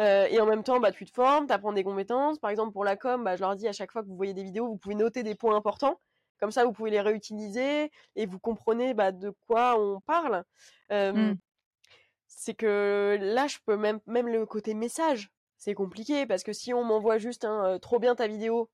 [0.00, 2.38] Euh, et en même temps, bah, tu te formes, tu apprends des compétences.
[2.38, 4.34] Par exemple, pour la com, bah, je leur dis à chaque fois que vous voyez
[4.34, 6.00] des vidéos, vous pouvez noter des points importants.
[6.40, 10.44] Comme ça, vous pouvez les réutiliser et vous comprenez bah, de quoi on parle.
[10.90, 11.38] Euh, Mm.
[12.36, 16.74] C'est que là, je peux même, même le côté message, c'est compliqué parce que si
[16.74, 18.68] on m'envoie juste un trop bien ta vidéo,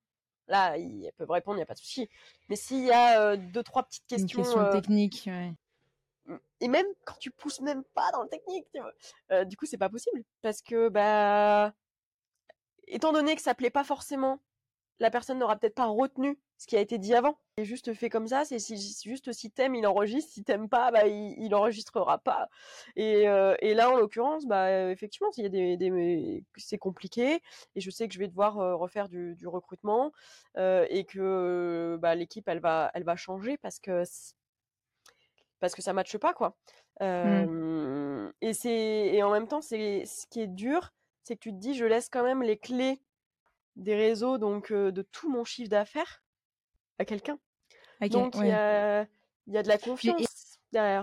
[0.46, 2.08] là, ils peuvent répondre, il n'y a pas de souci.
[2.48, 4.42] Mais s'il y a euh, deux, trois petites Une questions.
[4.42, 5.24] question euh, technique.
[5.26, 5.52] ouais.
[6.60, 8.92] et même quand tu pousses même pas dans le technique, tu vois,
[9.32, 10.22] euh, du coup, c'est pas possible.
[10.40, 11.74] Parce que, bah,
[12.86, 14.40] étant donné que ça plaît pas forcément,
[15.00, 17.38] la personne n'aura peut-être pas retenu ce qui a été dit avant.
[17.56, 18.58] C'est juste fait comme ça, c'est
[19.04, 22.48] juste si t'aimes, il enregistre, si t'aimes pas, bah, il, il enregistrera pas.
[22.96, 27.40] Et, euh, et là, en l'occurrence, bah, effectivement, il y a des, des- c'est compliqué,
[27.74, 30.12] et je sais que je vais devoir euh, refaire du, du recrutement,
[30.56, 34.04] euh, et que bah, l'équipe, elle va, elle va changer parce que
[35.60, 36.56] parce que ça matche pas quoi.
[37.02, 38.70] Euh, et c'est
[39.14, 40.90] et en même temps c'est ce qui est dur,
[41.24, 43.02] c'est que tu te dis je laisse quand même les clés
[43.78, 46.22] des réseaux donc de tout mon chiffre d'affaires
[46.98, 47.38] à quelqu'un.
[48.10, 48.48] Donc il ouais.
[48.48, 49.06] y a
[49.46, 51.02] y a de la confiance derrière.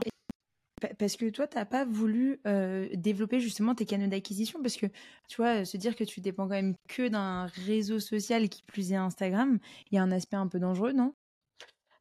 [0.81, 4.87] Pa- Parce que toi, t'as pas voulu euh, développer justement tes canaux d'acquisition parce que
[5.29, 8.91] tu vois, se dire que tu dépends quand même que d'un réseau social qui plus
[8.91, 9.57] est Instagram,
[9.89, 11.15] il y a un aspect un peu dangereux, non?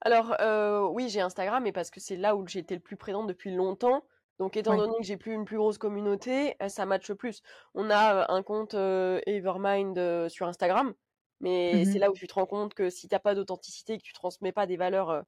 [0.01, 3.27] Alors euh, oui j'ai Instagram mais parce que c'est là où été le plus présente
[3.27, 4.05] depuis longtemps.
[4.39, 4.77] Donc étant Ouais.
[4.77, 7.43] donné que j'ai plus une plus grosse communauté, euh, ça matche plus.
[7.75, 10.95] On a un compte euh, Evermind euh, sur Instagram,
[11.41, 11.85] mais Mhm.
[11.85, 14.53] c'est là où tu te rends compte que si t'as pas d'authenticité, que tu transmets
[14.53, 15.23] pas des valeurs euh,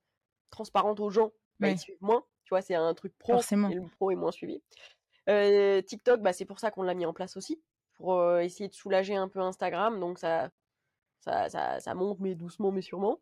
[0.51, 1.73] transparentes aux gens, bah, Ouais.
[1.73, 2.25] ils suivent moins.
[2.45, 3.71] Tu vois, c'est un truc pro Forcément.
[3.71, 4.63] et le pro est moins suivi.
[5.87, 7.63] TikTok, bah, c'est pour ça qu'on l'a mis en place aussi,
[7.95, 10.01] pour essayer de soulager un peu Instagram.
[10.01, 10.51] Donc ça,
[11.27, 13.21] ça, ça, ça monte, mais doucement, mais sûrement.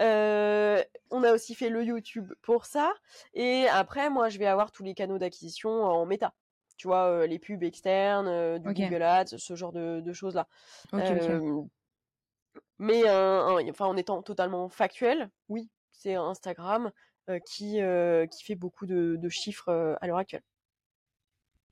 [0.00, 2.92] Euh, on a aussi fait le YouTube pour ça.
[3.34, 6.34] Et après, moi, je vais avoir tous les canaux d'acquisition en méta.
[6.78, 8.76] tu vois, les pubs externes, du Ok.
[8.76, 10.48] Google Ads, ce genre de, de choses-là.
[10.98, 11.62] Euh,
[12.78, 16.90] mais un- enfin, en étant totalement factuel, oui, c'est Instagram
[17.28, 20.42] euh, qui, euh, qui fait beaucoup de, de chiffres euh, à l'heure actuelle.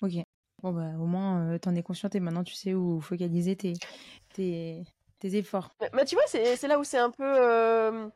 [0.03, 0.12] Ok.
[0.62, 3.74] Bon, bah, au moins, euh, t'en es consciente et maintenant tu sais où focaliser tes,
[4.33, 4.85] tes,
[5.18, 5.74] tes efforts.
[5.80, 8.08] Mais, mais tu vois, c'est là où c'est un peu, euh,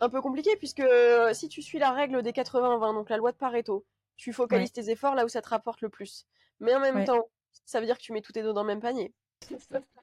[0.00, 3.32] un peu compliqué, puisque euh, si tu suis la règle des 80-20, donc la loi
[3.32, 3.86] de Pareto,
[4.16, 6.26] tu focalises tes efforts là où ça te rapporte le plus.
[6.60, 7.04] Mais en même Ouais.
[7.04, 7.28] temps,
[7.64, 9.12] ça veut dire que tu mets tous tes dos dans le même panier.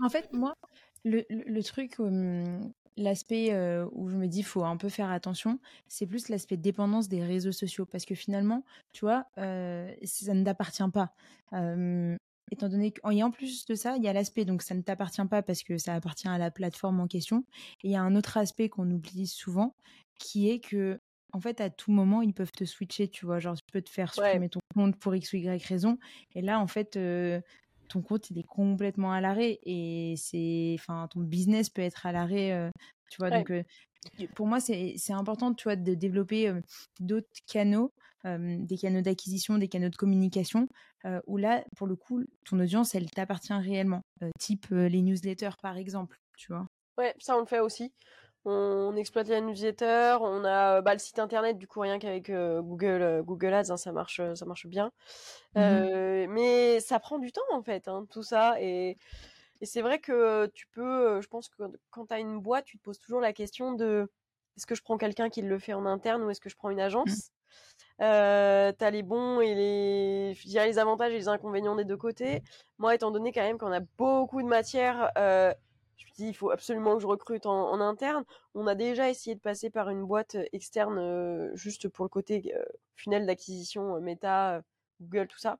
[0.00, 0.54] En fait, moi,
[1.04, 2.60] le, le, le truc, euh,
[2.96, 7.08] l'aspect euh, où je me dis faut un peu faire attention, c'est plus l'aspect dépendance
[7.08, 7.84] des réseaux sociaux.
[7.84, 11.14] Parce que finalement, tu vois, euh, ça ne t'appartient pas.
[12.50, 14.82] Étant donné que, et en plus de ça, il y a l'aspect, donc ça ne
[14.82, 17.44] t'appartient pas parce que ça appartient à la plateforme en question.
[17.82, 19.76] Et il y a un autre aspect qu'on oublie souvent,
[20.18, 21.00] qui est que,
[21.32, 23.38] en fait, à tout moment, ils peuvent te switcher, tu vois.
[23.38, 24.38] Genre, tu peux te faire Ouais.
[24.38, 25.98] supprimer ton compte pour X ou Y raison.
[26.34, 27.40] Et là, en fait, euh,
[27.88, 29.58] ton compte, il est complètement à l'arrêt.
[29.64, 32.70] Et c'est, enfin, ton business peut être à l'arrêt, euh,
[33.10, 33.30] tu vois.
[33.30, 33.44] Ouais.
[33.44, 33.62] Donc, euh,
[34.34, 36.52] pour moi, c'est c'est important, tu vois, de développer
[37.00, 37.92] d'autres canaux,
[38.24, 40.68] des canaux d'acquisition, des canaux de communication,
[41.26, 44.02] où là, pour le coup, ton audience, elle t'appartient réellement.
[44.38, 46.66] Type les newsletters, par exemple, tu vois?
[46.98, 47.92] Ouais, ça on le fait aussi.
[48.44, 52.62] On, exploite la newsletter, on a bah, le site internet, du coup rien qu'avec euh,
[52.62, 54.90] Google, euh, Google Ads, hein, ça marche, ça marche bien.
[55.56, 58.60] Euh, mais ça prend du temps en fait, hein, tout ça.
[58.60, 58.96] Et,
[59.60, 62.78] et c'est vrai que tu peux, je pense que quand tu as une boîte, tu
[62.78, 64.10] te poses toujours la question de
[64.56, 66.70] est-ce que je prends quelqu'un qui le fait en interne ou est-ce que je prends
[66.70, 67.30] une agence?
[68.00, 71.96] Euh, T'as les bons et les, je dirais les avantages et les inconvénients des deux
[71.96, 72.42] côtés.
[72.78, 75.52] Moi, étant donné quand même qu'on a beaucoup de matière, euh,
[75.96, 78.24] je me dis il faut absolument que je recrute en, en, interne.
[78.54, 82.54] On a déjà essayé de passer par une boîte externe euh, juste pour le côté
[82.54, 84.62] euh, funnel d'acquisition, Meta,
[85.00, 85.58] Google, tout ça.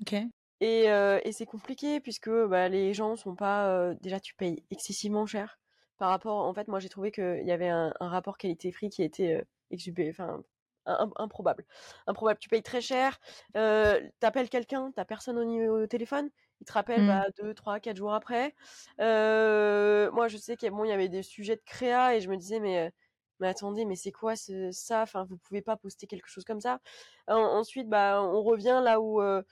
[0.00, 0.14] Ok.
[0.62, 3.94] Et, et c'est compliqué puisque bah, les gens sont pas.
[4.02, 5.58] déjà, tu payes excessivement cher
[5.96, 6.44] par rapport.
[6.44, 10.10] En fait, moi, j'ai trouvé qu'il y avait un, un rapport qualité-prix qui était exubé,
[10.10, 10.42] enfin
[10.86, 11.64] improbable.
[12.06, 12.38] Improbable.
[12.40, 13.18] Tu payes très cher.
[13.56, 16.30] Euh, T'appelles quelqu'un, t'as personne au, au téléphone.
[16.60, 17.06] Il te rappelle Mm.
[17.06, 18.54] bah, deux, trois, quatre jours après.
[19.00, 22.36] Euh, moi, je sais qu'il bon, y avait des sujets de créa et je me
[22.36, 22.92] disais mais
[23.40, 25.00] mais attendez, mais c'est quoi ce, ça?
[25.02, 26.80] Enfin, vous pouvez pas poster quelque chose comme ça.
[27.26, 29.42] En, ensuite, bah, on revient là où euh,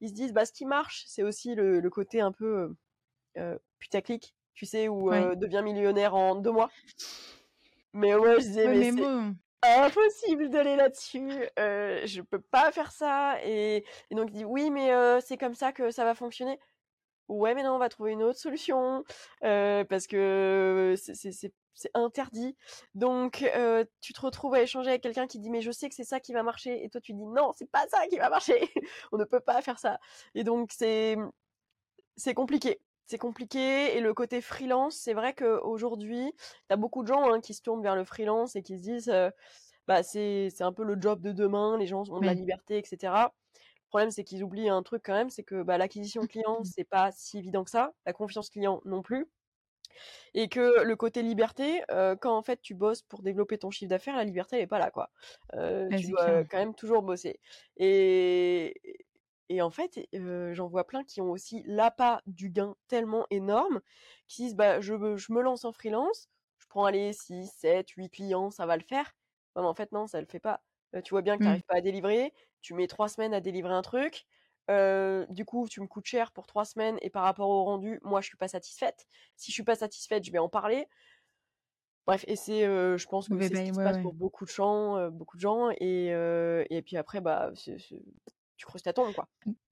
[0.00, 2.74] ils se disent bah ce qui marche c'est aussi le, le, côté un peu
[3.78, 5.30] putaclic tu sais où Ouais.
[5.32, 6.70] euh, devient millionnaire en deux mois
[7.92, 9.08] mais moi je disais Ouais, mais.
[9.62, 14.70] Impossible d'aller là-dessus euh, je peux pas faire ça et, et donc il dit oui
[14.70, 16.60] mais euh, c'est comme ça que ça va fonctionner
[17.28, 19.04] ouais mais non on va trouver une autre solution
[19.44, 22.56] euh, parce que c'est c'est interdit.
[22.94, 25.94] Donc, euh, tu te retrouves à échanger avec quelqu'un qui dit mais je sais que
[25.94, 28.28] c'est ça qui va marcher et toi tu dis non c'est pas ça qui va
[28.30, 28.60] marcher.
[29.12, 29.98] On ne peut pas faire ça.
[30.34, 31.16] Et donc c'est
[32.16, 32.80] c'est compliqué.
[33.08, 37.40] C'est compliqué et le côté freelance, c'est vrai qu'aujourd'hui, tu as beaucoup de gens hein,
[37.40, 39.30] qui se tournent vers le freelance et qui se disent euh,
[39.86, 43.14] bah c'est un peu le job de demain, les gens ont de la liberté, etc.
[43.14, 46.84] Le problème, c'est qu'ils oublient un truc quand même, c'est que bah, l'acquisition client, c'est
[46.84, 49.26] pas si évident que ça, la confiance client non plus.
[50.34, 53.88] Et que le côté liberté, euh, quand en fait tu bosses pour développer ton chiffre
[53.88, 55.08] d'affaires, la liberté elle est pas là quoi.
[55.54, 57.40] Euh, tu dois quand même toujours bosser.
[57.78, 58.74] Et,
[59.48, 63.80] et en fait, euh, j'en vois plein qui ont aussi l'appât du gain tellement énorme,
[64.28, 66.28] qui disent bah je, me- je me lance en freelance,
[66.58, 69.12] je prends allez 6, 7, 8 clients, ça va le faire.
[69.56, 70.62] Non, mais en fait non, ça le fait pas.
[70.94, 72.32] Euh, tu vois bien que tu n'arrives pas à délivrer,
[72.62, 74.26] tu mets trois semaines à délivrer un truc,
[74.70, 78.00] euh, du coup, tu me coûtes cher pour trois semaines et par rapport au rendu,
[78.02, 79.06] moi, je suis pas satisfaite.
[79.36, 80.86] Si je suis pas satisfaite, je vais en parler.
[82.06, 83.98] Bref, et c'est, euh, je pense que c'est bah, ce qui se passe ouais.
[83.98, 87.78] pour beaucoup de gens, euh, beaucoup de gens, et, euh, et puis après, bah, c'est-
[87.78, 88.02] c'est-
[88.58, 89.26] tu creuses ta tombe, quoi.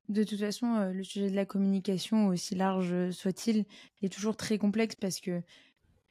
[0.08, 3.66] De toute façon, euh, le sujet de la communication, aussi large euh, soit-il,
[4.02, 5.42] est toujours très complexe parce que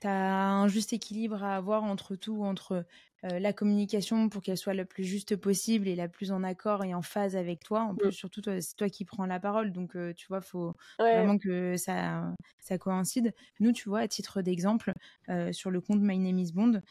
[0.01, 2.85] tu as un juste équilibre à avoir entre tout, entre
[3.23, 6.83] euh, la communication pour qu'elle soit la plus juste possible et la plus en accord
[6.83, 7.81] et en phase avec toi.
[7.81, 7.97] En Mm.
[7.97, 11.11] plus, surtout, toi, c'est toi qui prends la parole, donc euh, tu vois, faut Ouais,
[11.11, 13.33] vraiment que ça, ça coïncide.
[13.59, 14.91] Nous, tu vois, à titre d'exemple,
[15.29, 16.81] euh, sur le compte My Name is Bond,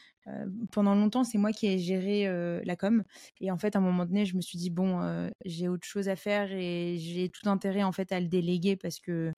[0.71, 2.25] pendant longtemps, c'est moi qui ai géré
[2.65, 3.03] la com.
[3.39, 6.09] Et en fait, à un moment donné, je me suis dit, bon, j'ai autre chose
[6.09, 9.31] à faire et j'ai tout intérêt, en fait, à le déléguer parce que,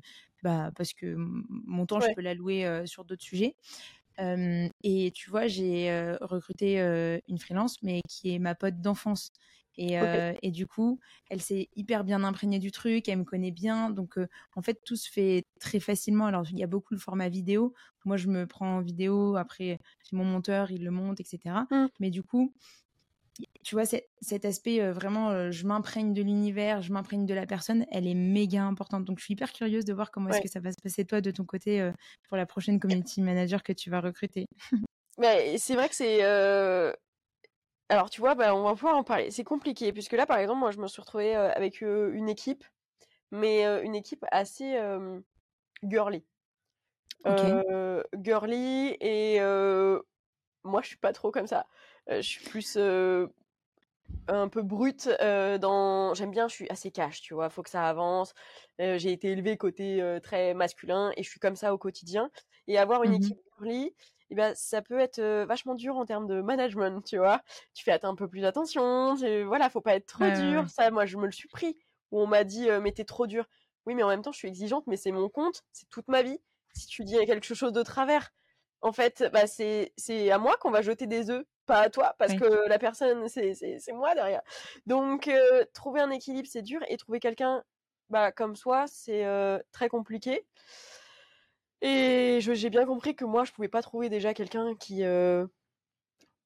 [0.43, 3.55] bah, parce que mon temps, je peux l'allouer euh, sur d'autres sujets.
[4.19, 8.81] Euh, et tu vois, j'ai euh, recruté euh, une freelance, mais qui est ma pote
[8.81, 9.31] d'enfance.
[9.79, 10.99] Et, du coup,
[11.29, 13.91] elle s'est hyper bien imprégnée du truc, elle me connaît bien.
[13.91, 14.17] Donc,
[14.55, 16.25] en fait, tout se fait très facilement.
[16.25, 17.75] Alors, il y a beaucoup le format vidéo.
[18.03, 19.35] Moi, je me prends en vidéo.
[19.35, 21.67] Après, j'ai mon monteur, il le monte, etc.
[21.69, 21.85] Mm.
[21.99, 22.55] Mais du coup,
[23.63, 27.45] tu vois, cet aspect euh, vraiment, euh, je m'imprègne de l'univers, je m'imprègne de la
[27.45, 29.05] personne, elle est méga importante.
[29.05, 31.21] Donc, je suis hyper curieuse de voir comment est-ce que ça va se passer, toi,
[31.21, 31.91] de ton côté, euh,
[32.27, 34.45] pour la prochaine community manager que tu vas recruter.
[35.17, 36.23] Mais c'est vrai que c'est.
[37.89, 39.31] Alors, tu vois, bah, on va pouvoir en parler.
[39.31, 42.63] C'est compliqué, puisque là, par exemple, moi, je me suis retrouvée avec une équipe,
[43.31, 44.79] mais une équipe assez
[45.83, 46.25] girly.
[48.23, 49.39] girly, et
[50.63, 51.65] moi, je suis pas trop comme ça.
[52.09, 52.77] Je suis plus
[54.27, 57.87] un peu brute dans j'aime bien je suis assez cash tu vois faut que ça
[57.87, 58.33] avance.
[58.79, 62.29] J'ai été élevée côté très masculin et je suis comme ça au quotidien
[62.67, 63.95] et avoir une mmh équipe girly
[64.29, 67.41] eh ben ça peut être vachement dur en termes de management tu vois.
[67.73, 70.69] Tu fais un peu plus attention voilà faut pas être trop dur.
[70.69, 71.77] ça moi je me le suis pris
[72.11, 73.45] où on m'a dit mais t'es trop dur.
[73.85, 76.21] Oui mais en même temps je suis exigeante mais c'est mon compte c'est toute ma
[76.21, 76.39] vie.
[76.73, 78.31] Si tu dis quelque chose de travers
[78.81, 79.91] en fait, bah, c'est
[80.29, 83.93] à moi qu'on va jeter des œufs, pas à toi, parce que la personne, c'est
[83.93, 84.41] moi derrière.
[84.87, 85.29] Donc,
[85.73, 87.63] trouver un équilibre, c'est dur, et trouver quelqu'un
[88.09, 89.25] bah, comme soi, c'est
[89.71, 90.47] très compliqué.
[91.81, 95.03] Et j'ai bien compris que moi, je pouvais pas trouver déjà quelqu'un qui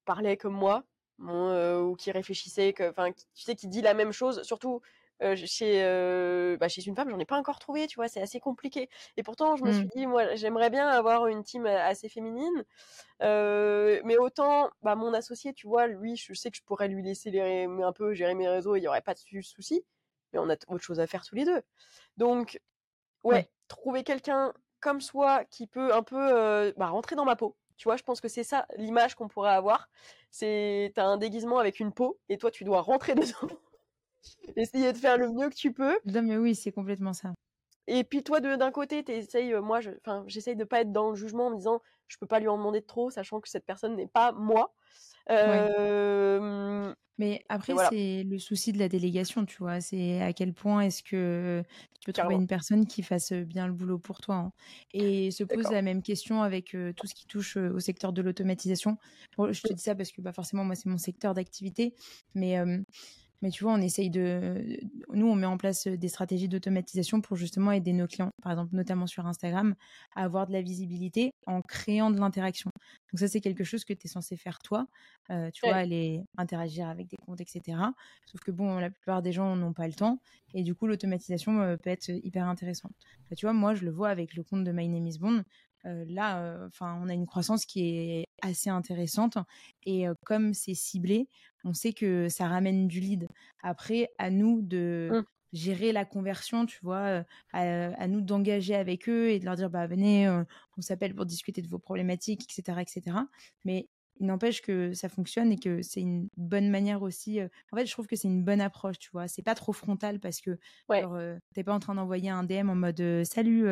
[0.04, 0.82] parlait comme moi,
[1.18, 4.82] ou qui réfléchissait, que, enfin, tu sais, qui dit la même chose, surtout
[5.20, 8.88] chez, bah, chez une femme, j'en ai pas encore trouvé, tu vois, c'est assez compliqué.
[9.16, 9.90] Et pourtant, je me suis mmh.
[9.94, 12.64] dit, moi, j'aimerais bien avoir une team assez féminine,
[13.20, 17.30] mais autant, bah, mon associé, tu vois, lui, je sais que je pourrais lui laisser
[17.30, 19.84] les, un peu gérer mes réseaux, il y aurait pas de souci,
[20.32, 21.62] mais on a autre chose à faire tous les deux.
[22.16, 22.60] Donc,
[23.24, 27.56] ouais, trouver quelqu'un comme soi qui peut un peu bah, rentrer dans ma peau.
[27.76, 29.88] Tu vois, je pense que c'est ça l'image qu'on pourrait avoir.
[30.30, 33.56] C'est t'as un déguisement avec une peau et toi tu dois rentrer dedans.
[34.56, 35.98] Essayer de faire le mieux que tu peux.
[36.06, 37.32] Non, mais oui, c'est complètement ça.
[37.86, 39.80] Et puis toi, d'un côté, t'essayes, euh, moi,
[40.26, 42.56] j'essaye de pas être dans le jugement en me disant, je peux pas lui en
[42.56, 44.74] demander de trop, sachant que cette personne n'est pas moi.
[47.18, 49.80] Mais après, c'est le souci de la délégation, tu vois.
[49.80, 51.62] C'est à quel point est-ce que
[52.00, 54.36] tu peux trouver une personne qui fasse bien le boulot pour toi.
[54.36, 54.52] Hein.
[54.92, 58.96] Et se pose la même question avec tout ce qui touche au secteur de l'automatisation.
[59.38, 61.94] je te dis ça parce que bah, forcément, moi, c'est mon secteur d'activité.
[62.34, 62.56] Mais
[63.42, 64.78] mais tu vois, on essaye de.
[65.12, 68.74] Nous, on met en place des stratégies d'automatisation pour justement aider nos clients, par exemple,
[68.74, 69.74] notamment sur Instagram,
[70.14, 72.70] à avoir de la visibilité en créant de l'interaction.
[73.12, 74.86] Donc, ça, c'est quelque chose que tu es censé faire toi.
[75.28, 77.78] tu vois, aller interagir avec des comptes, etc.
[78.26, 80.20] Sauf que, bon, la plupart des gens n'ont pas le temps.
[80.54, 82.92] Et du coup, l'automatisation peut être hyper intéressante.
[83.36, 85.42] tu vois, moi, je le vois avec le compte de My Name is Bond
[85.84, 89.38] là, enfin, on a une croissance qui est assez intéressante
[89.84, 91.28] et comme c'est ciblé,
[91.64, 93.28] on sait que ça ramène du lead.
[93.62, 95.22] Après, à nous de mmh.
[95.52, 99.86] gérer la conversion, tu vois, à, nous d'engager avec eux et de leur dire bah
[99.86, 100.28] venez,
[100.76, 103.16] on s'appelle pour discuter de vos problématiques, etc., etc.
[103.64, 103.88] Mais
[104.20, 107.40] il n'empêche que ça fonctionne et que c'est une bonne manière aussi.
[107.72, 109.26] En fait, je trouve que c'est une bonne approche, tu vois.
[109.28, 110.58] C'est pas trop frontal parce que
[110.88, 111.04] ouais.
[111.54, 113.66] t'es pas en train d'envoyer un DM en mode salut,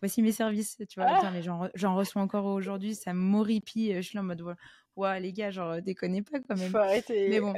[0.00, 1.08] voici mes services, tu vois.
[1.10, 1.30] Ah!
[1.32, 3.96] mais j'en reçois encore aujourd'hui, ça m'horripile.
[3.96, 4.42] Je suis là en mode,
[4.96, 6.70] ouais, les gars, genre, déconnez pas quand même.
[6.70, 7.28] Faut arrêter.
[7.28, 7.54] Mais bon,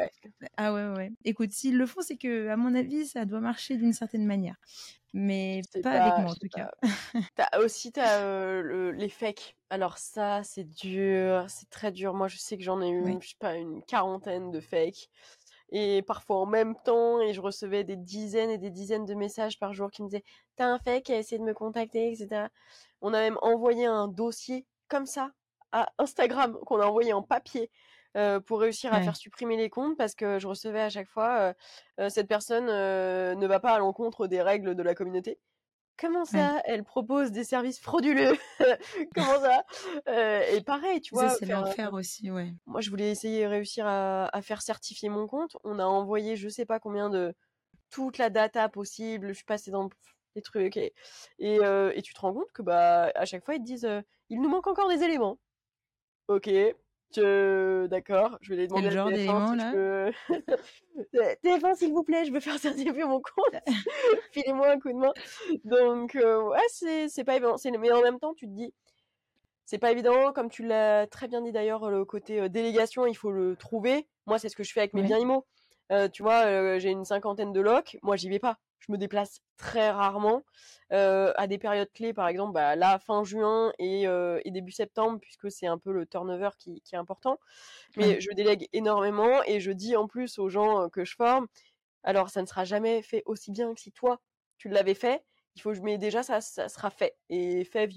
[0.56, 1.12] ah ouais, ouais.
[1.24, 4.56] Écoute, s'ils le font, c'est que, à mon avis, ça doit marcher d'une certaine manière.
[5.14, 6.70] Mais pas, avec moi, en tout cas.
[7.38, 8.62] as aussi, tu as
[8.92, 9.56] les fakes.
[9.70, 12.14] Alors ça, c'est dur, c'est très dur.
[12.14, 15.08] Moi, je sais que j'en ai eu, je sais pas, une quarantaine de fakes
[15.70, 19.58] et parfois en même temps et je recevais des dizaines et des dizaines de messages
[19.58, 20.24] par jour qui me disaient
[20.56, 22.46] t'as un fake qui a essayé de me contacter etc
[23.00, 25.30] on a même envoyé un dossier comme ça
[25.72, 27.70] à Instagram qu'on a envoyé en papier
[28.16, 31.38] euh, pour réussir à faire supprimer les comptes parce que je recevais à chaque fois
[31.38, 31.52] euh,
[32.00, 35.38] euh, cette personne ne va pas à l'encontre des règles de la communauté
[35.98, 38.36] Comment ça Elle propose des services frauduleux?
[39.14, 39.64] Comment ça?
[40.08, 41.30] Euh, Et pareil, tu vois.
[41.30, 42.52] C'est l'enfer aussi, ouais.
[42.66, 45.56] Moi, je voulais essayer de réussir à, faire certifier mon compte.
[45.64, 47.34] On a envoyé, je sais pas combien de
[47.90, 49.28] toute la data possible.
[49.28, 49.88] Je suis passée dans
[50.36, 50.92] des trucs et
[51.42, 54.02] euh, et, tu te rends compte que bah à chaque fois ils te disent euh,
[54.28, 55.38] il nous manque encore des éléments.
[56.28, 56.48] Ok,
[57.16, 58.90] D'accord, je vais les demander.
[59.56, 60.10] Là peux...
[61.44, 63.56] TF1, s'il vous plaît, je veux faire certifier mon compte.
[64.32, 65.12] Filez-moi un coup de main.
[65.64, 67.56] Donc, euh, ouais, c'est pas évident.
[67.78, 68.72] Mais en même temps, tu te dis,
[69.64, 70.32] c'est pas évident.
[70.32, 74.06] Comme tu l'as très bien dit d'ailleurs, le côté euh, délégation, il faut le trouver.
[74.26, 75.46] Moi, c'est ce que je fais avec mes biens IMO.
[75.90, 77.96] Euh, tu vois, j'ai une cinquantaine de locs.
[78.02, 78.58] Moi, j'y vais pas.
[78.80, 80.42] Je me déplace très rarement
[80.90, 84.06] à des périodes clés, par exemple, bah, là, fin juin et,
[84.46, 87.38] début septembre, puisque c'est un peu le turnover qui, est important.
[87.96, 91.46] Mais je délègue énormément et je dis en plus aux gens que je forme,
[92.04, 94.20] alors ça ne sera jamais fait aussi bien que si toi,
[94.56, 95.22] tu l'avais fait.
[95.56, 97.16] Il faut, mais déjà, ça, ça sera fait.
[97.28, 97.90] Et fait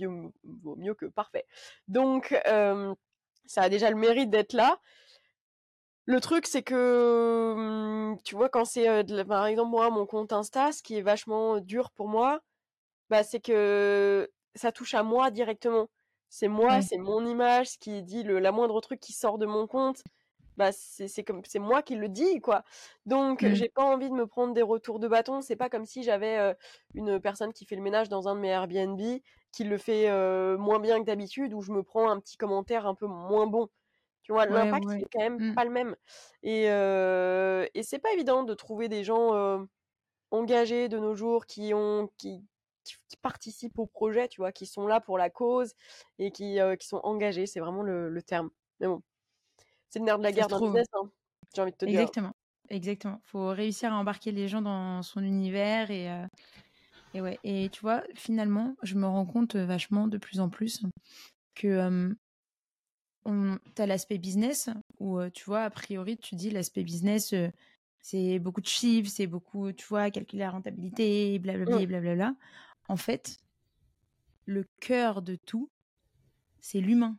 [0.44, 1.46] vaut mieux que parfait.
[1.88, 2.36] Donc,
[3.46, 4.80] ça a déjà le mérite d'être là.
[6.06, 7.54] Le truc, c'est que,
[8.16, 11.02] mmh, tu vois, quand c'est, euh, par exemple, moi, mon compte Insta, ce qui est
[11.02, 12.42] vachement dur pour moi,
[13.10, 15.90] bah, c'est que ça touche à moi directement.
[16.30, 16.82] C'est moi, Ouais.
[16.82, 20.04] c'est mon image, ce qui dit le, la moindre truc qui sort de mon compte,
[20.58, 22.64] bah, c'est comme, c'est moi qui le dis, quoi.
[23.06, 23.54] Donc, Mm.
[23.54, 25.42] j'ai pas envie de me prendre des retours de bâton.
[25.42, 26.54] C'est pas comme si j'avais euh,
[26.96, 29.00] une personne qui fait le ménage dans un de mes Airbnb,
[29.52, 32.86] qui le fait euh, moins bien que d'habitude, où je me prends un petit commentaire
[32.88, 33.70] un peu moins bon.
[34.24, 35.06] Tu vois, Ouais, l'impact, il ouais.
[35.06, 35.56] est quand même Mm.
[35.56, 35.96] pas le même.
[36.44, 39.60] Et, euh, et c'est pas évident de trouver des gens euh,
[40.32, 42.46] engagés de nos jours qui ont qui,
[42.86, 45.74] qui, qui participent au projet, tu vois, qui sont là pour la cause
[46.20, 47.48] et qui, euh, qui sont engagés.
[47.48, 48.52] C'est vraiment le, le terme.
[48.80, 49.04] Mais bon,
[49.90, 50.62] c'est le nerf de la Ça guerre d'un trouve.
[50.62, 51.12] business, hein,
[51.56, 52.10] j'ai envie de te dire.
[52.10, 52.34] Exactement.
[52.70, 53.22] Exactement.
[53.26, 56.08] Faut réussir à embarquer les gens dans son univers et,
[57.14, 57.40] et ouais.
[57.44, 60.84] Et tu vois, finalement, je me rends compte vachement de plus en plus
[61.56, 62.16] que
[63.26, 64.70] on, t'as l'aspect business
[65.00, 67.50] où euh, tu vois, a priori, tu dis l'aspect business, euh,
[68.00, 72.36] c'est beaucoup de chiffres, c'est beaucoup, tu vois, calculer la rentabilité, blablabla, blablabla.
[72.88, 73.38] En fait,
[74.46, 75.70] le cœur de tout,
[76.60, 77.18] c'est l'humain.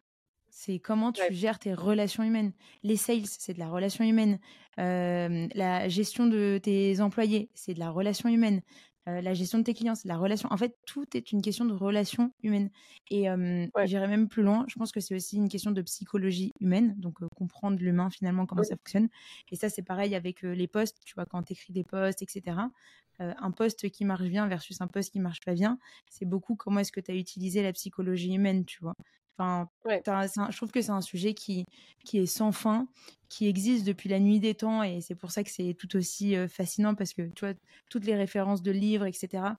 [0.50, 1.32] C'est comment tu Ouais.
[1.32, 2.52] gères tes relations humaines.
[2.82, 4.38] Les sales, c'est de la relation humaine.
[4.78, 8.60] Euh, la gestion de tes employés, c'est de la relation humaine.
[9.08, 10.48] Euh, la gestion de tes clients, c'est la relation.
[10.52, 12.70] En fait, tout est une question de relation humaine.
[13.10, 13.86] Et euh, Ouais.
[13.86, 14.64] j'irai même plus loin.
[14.68, 16.94] Je pense que c'est aussi une question de psychologie humaine.
[16.98, 18.64] Donc, euh, comprendre l'humain, finalement, comment Mm.
[18.64, 19.08] ça fonctionne.
[19.50, 20.98] Et ça, c'est pareil avec les posts.
[21.04, 22.70] Tu vois, quand tu écris des posts, etc.
[23.18, 25.78] Un post qui marche bien versus un post qui marche pas bien,
[26.10, 28.94] c'est beaucoup comment est-ce que tu as utilisé la psychologie humaine, tu vois.
[29.38, 30.02] Enfin, Ouais.
[30.08, 31.64] un- je trouve que c'est un sujet qui,
[32.04, 32.86] qui est sans fin,
[33.28, 36.34] qui existe depuis la nuit des temps, et c'est pour ça que c'est tout aussi
[36.48, 37.54] fascinant parce que tu vois,
[37.90, 39.56] toutes les références de livres, etc.,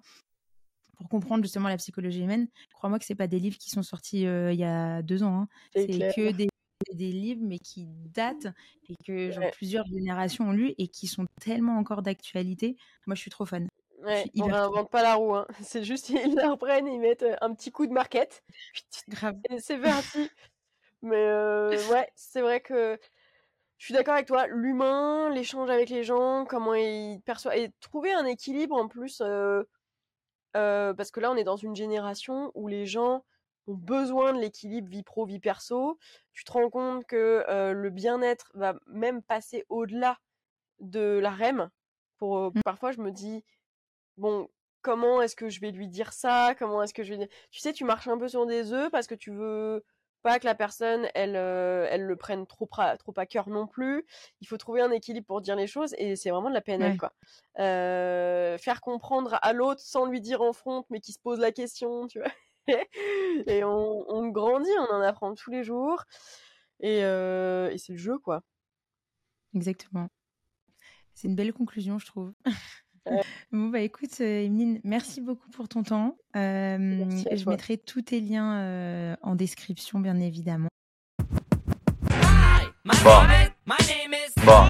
[0.97, 4.25] pour comprendre justement la psychologie humaine, crois-moi que c'est pas des livres qui sont sortis
[4.27, 5.47] euh, il y a deux ans, hein.
[5.75, 6.47] C'est que des,
[6.93, 8.47] des livres, mais qui datent
[8.89, 12.77] et que genre, plusieurs générations ont lu et qui sont tellement encore d'actualité.
[13.07, 13.67] Moi, je suis trop fan.
[14.03, 15.47] Ouais, on réinvente pas la roue, hein.
[15.63, 18.43] C'est juste, ils la reprennent, ils mettent euh, un petit coup de market,
[19.09, 19.37] Grave.
[19.59, 20.29] c'est parti.
[21.01, 22.99] Mais euh, ouais, c'est vrai que
[23.77, 24.47] je suis d'accord avec toi.
[24.47, 27.57] L'humain, l'échange avec les gens, comment ils perçoivent.
[27.57, 29.21] Et trouver un équilibre en plus.
[29.21, 29.63] euh,
[30.55, 33.25] euh, parce que là, on est dans une génération où les gens
[33.67, 35.97] ont besoin de l'équilibre vie pro, vie perso.
[36.33, 37.43] Tu te rends compte que
[37.73, 40.19] le bien-être va même passer au-delà
[40.79, 41.69] de la REM.
[42.17, 42.61] Pour, euh, Mm.
[42.63, 43.43] parfois, je me dis,
[44.17, 44.49] bon,
[44.81, 46.55] comment est-ce que je vais lui dire ça?
[46.57, 47.27] Comment est-ce que je vais dire...
[47.51, 49.83] Tu sais, tu marches un peu sur des œufs parce que tu veux
[50.21, 53.67] pas que la personne, elle, euh, elle le prenne trop, pra- trop à cœur non
[53.67, 54.05] plus.
[54.39, 56.91] Il faut trouver un équilibre pour dire les choses et c'est vraiment de la PNL,
[56.93, 56.97] Ouais.
[56.97, 57.13] quoi.
[57.59, 61.51] Euh, faire comprendre à l'autre sans lui dire en front, mais qui se pose la
[61.51, 62.31] question, tu vois?
[63.47, 66.03] et on, on grandit, on en apprend tous les jours.
[66.79, 68.43] Et, euh, et c'est le jeu, quoi.
[69.53, 70.07] Exactement.
[71.13, 72.33] C'est une belle conclusion, je trouve.
[73.51, 76.17] bon, bah écoute, euh, Emeline, merci beaucoup pour ton temps.
[76.33, 80.69] Merci euh, je mettrai tous tes liens euh, en description, bien évidemment.
[83.03, 83.19] Bon.
[84.45, 84.67] Bon.